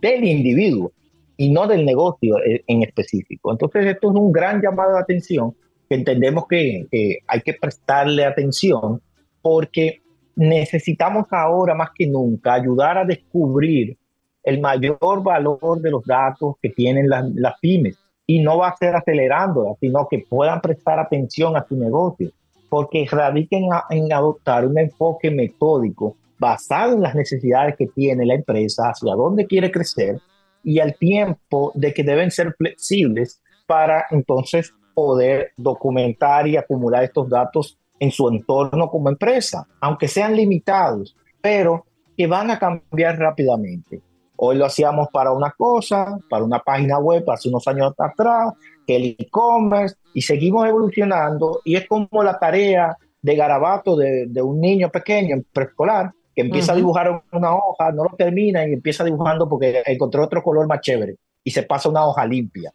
del 0.00 0.24
individuo 0.24 0.90
y 1.36 1.52
no 1.52 1.68
del 1.68 1.86
negocio 1.86 2.36
eh, 2.38 2.64
en 2.66 2.82
específico. 2.82 3.52
Entonces, 3.52 3.86
esto 3.86 4.10
es 4.10 4.16
un 4.16 4.32
gran 4.32 4.60
llamado 4.60 4.94
de 4.94 5.02
atención 5.02 5.54
que 5.88 5.94
entendemos 5.94 6.48
que 6.48 7.20
hay 7.28 7.40
que 7.42 7.54
prestarle 7.54 8.24
atención 8.24 9.00
porque 9.40 10.02
necesitamos 10.34 11.26
ahora 11.30 11.76
más 11.76 11.90
que 11.94 12.08
nunca 12.08 12.54
ayudar 12.54 12.98
a 12.98 13.04
descubrir 13.04 13.96
el 14.42 14.60
mayor 14.60 15.22
valor 15.22 15.80
de 15.80 15.90
los 15.92 16.04
datos 16.04 16.56
que 16.60 16.70
tienen 16.70 17.08
las, 17.08 17.54
pymes. 17.60 17.96
Y 18.28 18.40
no 18.40 18.58
va 18.58 18.68
a 18.68 18.76
ser 18.76 18.94
acelerándolas, 18.94 19.78
sino 19.80 20.06
que 20.06 20.24
puedan 20.28 20.60
prestar 20.60 21.00
atención 21.00 21.56
a 21.56 21.66
su 21.66 21.76
negocio, 21.76 22.30
porque 22.68 23.06
radiquen 23.10 23.70
en 23.90 24.12
adoptar 24.12 24.66
un 24.66 24.78
enfoque 24.78 25.30
metódico 25.30 26.14
basado 26.38 26.94
en 26.94 27.02
las 27.02 27.14
necesidades 27.14 27.74
que 27.76 27.86
tiene 27.86 28.24
la 28.24 28.34
empresa, 28.34 28.90
hacia 28.90 29.14
dónde 29.14 29.46
quiere 29.46 29.72
crecer 29.72 30.20
y 30.62 30.80
al 30.80 30.94
tiempo 30.96 31.72
de 31.74 31.94
que 31.94 32.04
deben 32.04 32.30
ser 32.30 32.54
flexibles 32.56 33.40
para 33.66 34.06
entonces 34.10 34.72
poder 34.94 35.52
documentar 35.56 36.46
y 36.46 36.56
acumular 36.56 37.04
estos 37.04 37.28
datos 37.28 37.78
en 38.00 38.10
su 38.10 38.28
entorno 38.28 38.90
como 38.90 39.08
empresa, 39.08 39.66
aunque 39.80 40.08
sean 40.08 40.36
limitados, 40.36 41.16
pero 41.40 41.86
que 42.16 42.26
van 42.26 42.50
a 42.50 42.58
cambiar 42.58 43.18
rápidamente. 43.18 44.02
Hoy 44.40 44.56
lo 44.56 44.66
hacíamos 44.66 45.08
para 45.12 45.32
una 45.32 45.50
cosa, 45.50 46.16
para 46.30 46.44
una 46.44 46.60
página 46.60 46.98
web 47.00 47.28
hace 47.28 47.48
unos 47.48 47.66
años 47.66 47.92
atrás, 47.98 48.54
el 48.86 49.16
e-commerce, 49.18 49.96
y 50.14 50.22
seguimos 50.22 50.66
evolucionando, 50.66 51.60
y 51.64 51.74
es 51.74 51.88
como 51.88 52.22
la 52.22 52.38
tarea 52.38 52.96
de 53.20 53.34
garabato 53.34 53.96
de, 53.96 54.30
un 54.40 54.60
niño 54.60 54.90
pequeño 54.90 55.34
en 55.34 55.44
preescolar, 55.52 56.12
que 56.36 56.42
empieza 56.42 56.72
a 56.72 56.76
dibujar 56.76 57.20
una 57.32 57.56
hoja, 57.56 57.90
no 57.90 58.04
lo 58.04 58.10
termina 58.16 58.66
y 58.66 58.74
empieza 58.74 59.02
dibujando 59.02 59.48
porque 59.48 59.82
encontró 59.84 60.24
otro 60.24 60.40
color 60.40 60.68
más 60.68 60.80
chévere 60.82 61.16
y 61.42 61.50
se 61.50 61.64
pasa 61.64 61.88
una 61.88 62.06
hoja 62.06 62.24
limpia. 62.24 62.72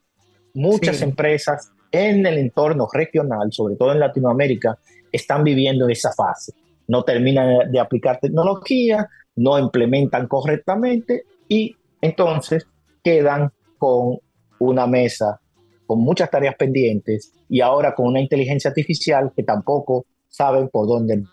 Muchas 0.54 1.02
empresas 1.02 1.71
en 1.89 2.26
el 2.26 2.39
entorno 2.39 2.89
regional, 2.91 3.54
sobre 3.54 3.78
todo 3.78 3.93
en 3.93 4.02
Latinoamérica, 4.02 4.78
están 5.10 5.45
viviendo 5.45 5.88
esa 5.88 6.12
fase. 6.12 6.52
No 6.89 7.04
terminan 7.04 7.71
de 7.71 7.80
aplicar 7.80 8.19
tecnología, 8.19 9.08
no 9.38 9.58
implementan 9.58 10.28
correctamente 10.28 11.23
y 11.53 11.75
entonces 12.01 12.65
quedan 13.03 13.51
con 13.77 14.17
una 14.59 14.87
mesa 14.87 15.39
con 15.85 15.99
muchas 15.99 16.31
tareas 16.31 16.55
pendientes 16.55 17.33
y 17.49 17.61
ahora 17.61 17.93
con 17.93 18.07
una 18.07 18.19
inteligencia 18.19 18.69
artificial 18.69 19.31
que 19.35 19.43
tampoco 19.43 20.05
saben 20.27 20.69
por 20.69 20.87
dónde 20.87 21.23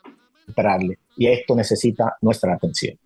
entrarle. 0.47 0.99
Y 1.17 1.29
esto 1.29 1.55
necesita 1.55 2.17
nuestra 2.21 2.55
atención. 2.55 2.99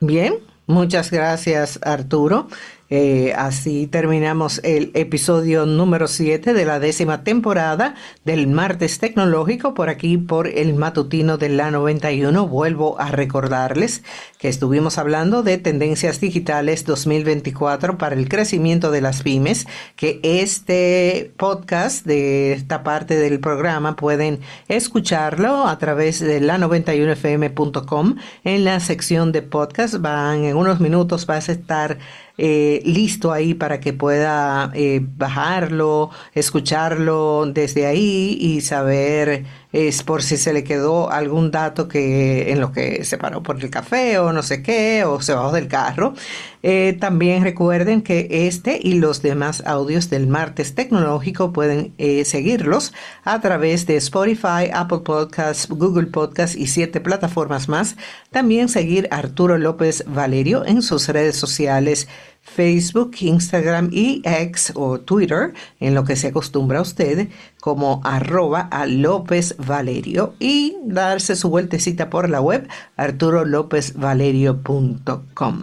Bien, 0.00 0.34
muchas 0.66 1.10
gracias 1.10 1.78
Arturo. 1.82 2.48
Eh, 2.88 3.32
así 3.36 3.88
terminamos 3.88 4.60
el 4.62 4.92
episodio 4.94 5.66
número 5.66 6.06
7 6.06 6.54
de 6.54 6.64
la 6.64 6.78
décima 6.78 7.24
temporada 7.24 7.96
del 8.24 8.46
Martes 8.46 9.00
Tecnológico 9.00 9.74
por 9.74 9.88
aquí 9.88 10.18
por 10.18 10.46
el 10.46 10.74
matutino 10.74 11.36
de 11.36 11.48
la 11.48 11.72
91. 11.72 12.46
Vuelvo 12.46 13.00
a 13.00 13.10
recordarles 13.10 14.04
que 14.38 14.48
estuvimos 14.48 14.98
hablando 14.98 15.42
de 15.42 15.58
tendencias 15.58 16.20
digitales 16.20 16.84
2024 16.84 17.98
para 17.98 18.14
el 18.14 18.28
crecimiento 18.28 18.92
de 18.92 19.00
las 19.00 19.22
pymes, 19.22 19.66
que 19.96 20.20
este 20.22 21.32
podcast 21.36 22.06
de 22.06 22.52
esta 22.52 22.84
parte 22.84 23.16
del 23.16 23.40
programa 23.40 23.96
pueden 23.96 24.38
escucharlo 24.68 25.66
a 25.66 25.78
través 25.78 26.20
de 26.20 26.40
la 26.40 26.56
91fm.com 26.58 28.16
en 28.44 28.64
la 28.64 28.78
sección 28.78 29.32
de 29.32 29.42
podcast. 29.42 29.96
Van 29.98 30.44
en 30.44 30.56
unos 30.56 30.78
minutos, 30.78 31.26
vas 31.26 31.48
a 31.48 31.52
estar 31.52 31.98
eh, 32.38 32.82
listo 32.84 33.32
ahí 33.32 33.54
para 33.54 33.80
que 33.80 33.92
pueda 33.92 34.70
eh, 34.74 35.00
bajarlo, 35.02 36.10
escucharlo 36.34 37.46
desde 37.46 37.86
ahí 37.86 38.36
y 38.40 38.60
saber 38.60 39.44
es 39.76 40.02
por 40.02 40.22
si 40.22 40.38
se 40.38 40.54
le 40.54 40.64
quedó 40.64 41.10
algún 41.10 41.50
dato 41.50 41.86
que 41.86 42.50
en 42.50 42.60
lo 42.60 42.72
que 42.72 43.04
se 43.04 43.18
paró 43.18 43.42
por 43.42 43.62
el 43.62 43.68
café 43.68 44.18
o 44.18 44.32
no 44.32 44.42
sé 44.42 44.62
qué 44.62 45.04
o 45.04 45.20
se 45.20 45.34
bajó 45.34 45.52
del 45.52 45.68
carro. 45.68 46.14
Eh, 46.62 46.96
también 46.98 47.44
recuerden 47.44 48.00
que 48.00 48.26
este 48.48 48.80
y 48.82 48.94
los 48.94 49.20
demás 49.20 49.62
audios 49.66 50.08
del 50.08 50.28
martes 50.28 50.74
tecnológico 50.74 51.52
pueden 51.52 51.92
eh, 51.98 52.24
seguirlos 52.24 52.94
a 53.22 53.38
través 53.42 53.84
de 53.86 53.96
Spotify, 53.96 54.70
Apple 54.72 55.00
Podcasts, 55.04 55.68
Google 55.68 56.06
Podcasts 56.06 56.56
y 56.56 56.68
siete 56.68 57.02
plataformas 57.02 57.68
más. 57.68 57.96
También 58.30 58.70
seguir 58.70 59.08
Arturo 59.10 59.58
López 59.58 60.04
Valerio 60.06 60.64
en 60.64 60.80
sus 60.80 61.06
redes 61.08 61.36
sociales 61.36 62.08
Facebook, 62.46 63.16
Instagram 63.20 63.90
y 63.92 64.22
X 64.24 64.72
o 64.74 64.98
Twitter, 65.00 65.52
en 65.80 65.94
lo 65.94 66.04
que 66.04 66.16
se 66.16 66.28
acostumbra 66.28 66.78
a 66.78 66.82
usted 66.82 67.28
como 67.60 68.00
arroba 68.04 68.60
a 68.60 68.86
López 68.86 69.54
Valerio 69.58 70.32
y 70.38 70.78
darse 70.84 71.36
su 71.36 71.50
vueltecita 71.50 72.08
por 72.08 72.30
la 72.30 72.40
web 72.40 72.66
arturolopezvalerio.com. 72.96 75.60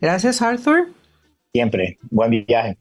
Gracias, 0.00 0.40
Arthur. 0.42 0.92
Siempre. 1.52 1.98
Buen 2.10 2.44
viaje. 2.46 2.78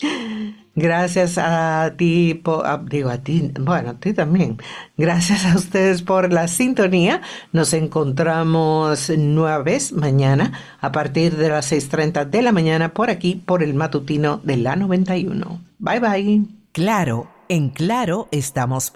Gracias 0.76 1.38
a 1.38 1.94
ti, 1.96 2.42
digo 2.90 3.10
a 3.10 3.18
ti, 3.18 3.52
bueno, 3.60 3.90
a 3.90 3.94
ti 3.94 4.12
también. 4.12 4.58
Gracias 4.96 5.44
a 5.44 5.56
ustedes 5.56 6.02
por 6.02 6.32
la 6.32 6.48
sintonía. 6.48 7.22
Nos 7.52 7.72
encontramos 7.72 9.08
nueva 9.10 9.58
vez 9.58 9.92
mañana 9.92 10.52
a 10.80 10.90
partir 10.90 11.36
de 11.36 11.48
las 11.48 11.70
6.30 11.70 12.28
de 12.28 12.42
la 12.42 12.50
mañana 12.50 12.92
por 12.92 13.08
aquí, 13.08 13.36
por 13.36 13.62
el 13.62 13.74
matutino 13.74 14.40
de 14.42 14.56
la 14.56 14.74
91. 14.74 15.60
Bye 15.78 16.00
bye. 16.00 16.42
Claro, 16.72 17.28
en 17.48 17.68
claro 17.68 18.26
estamos 18.32 18.90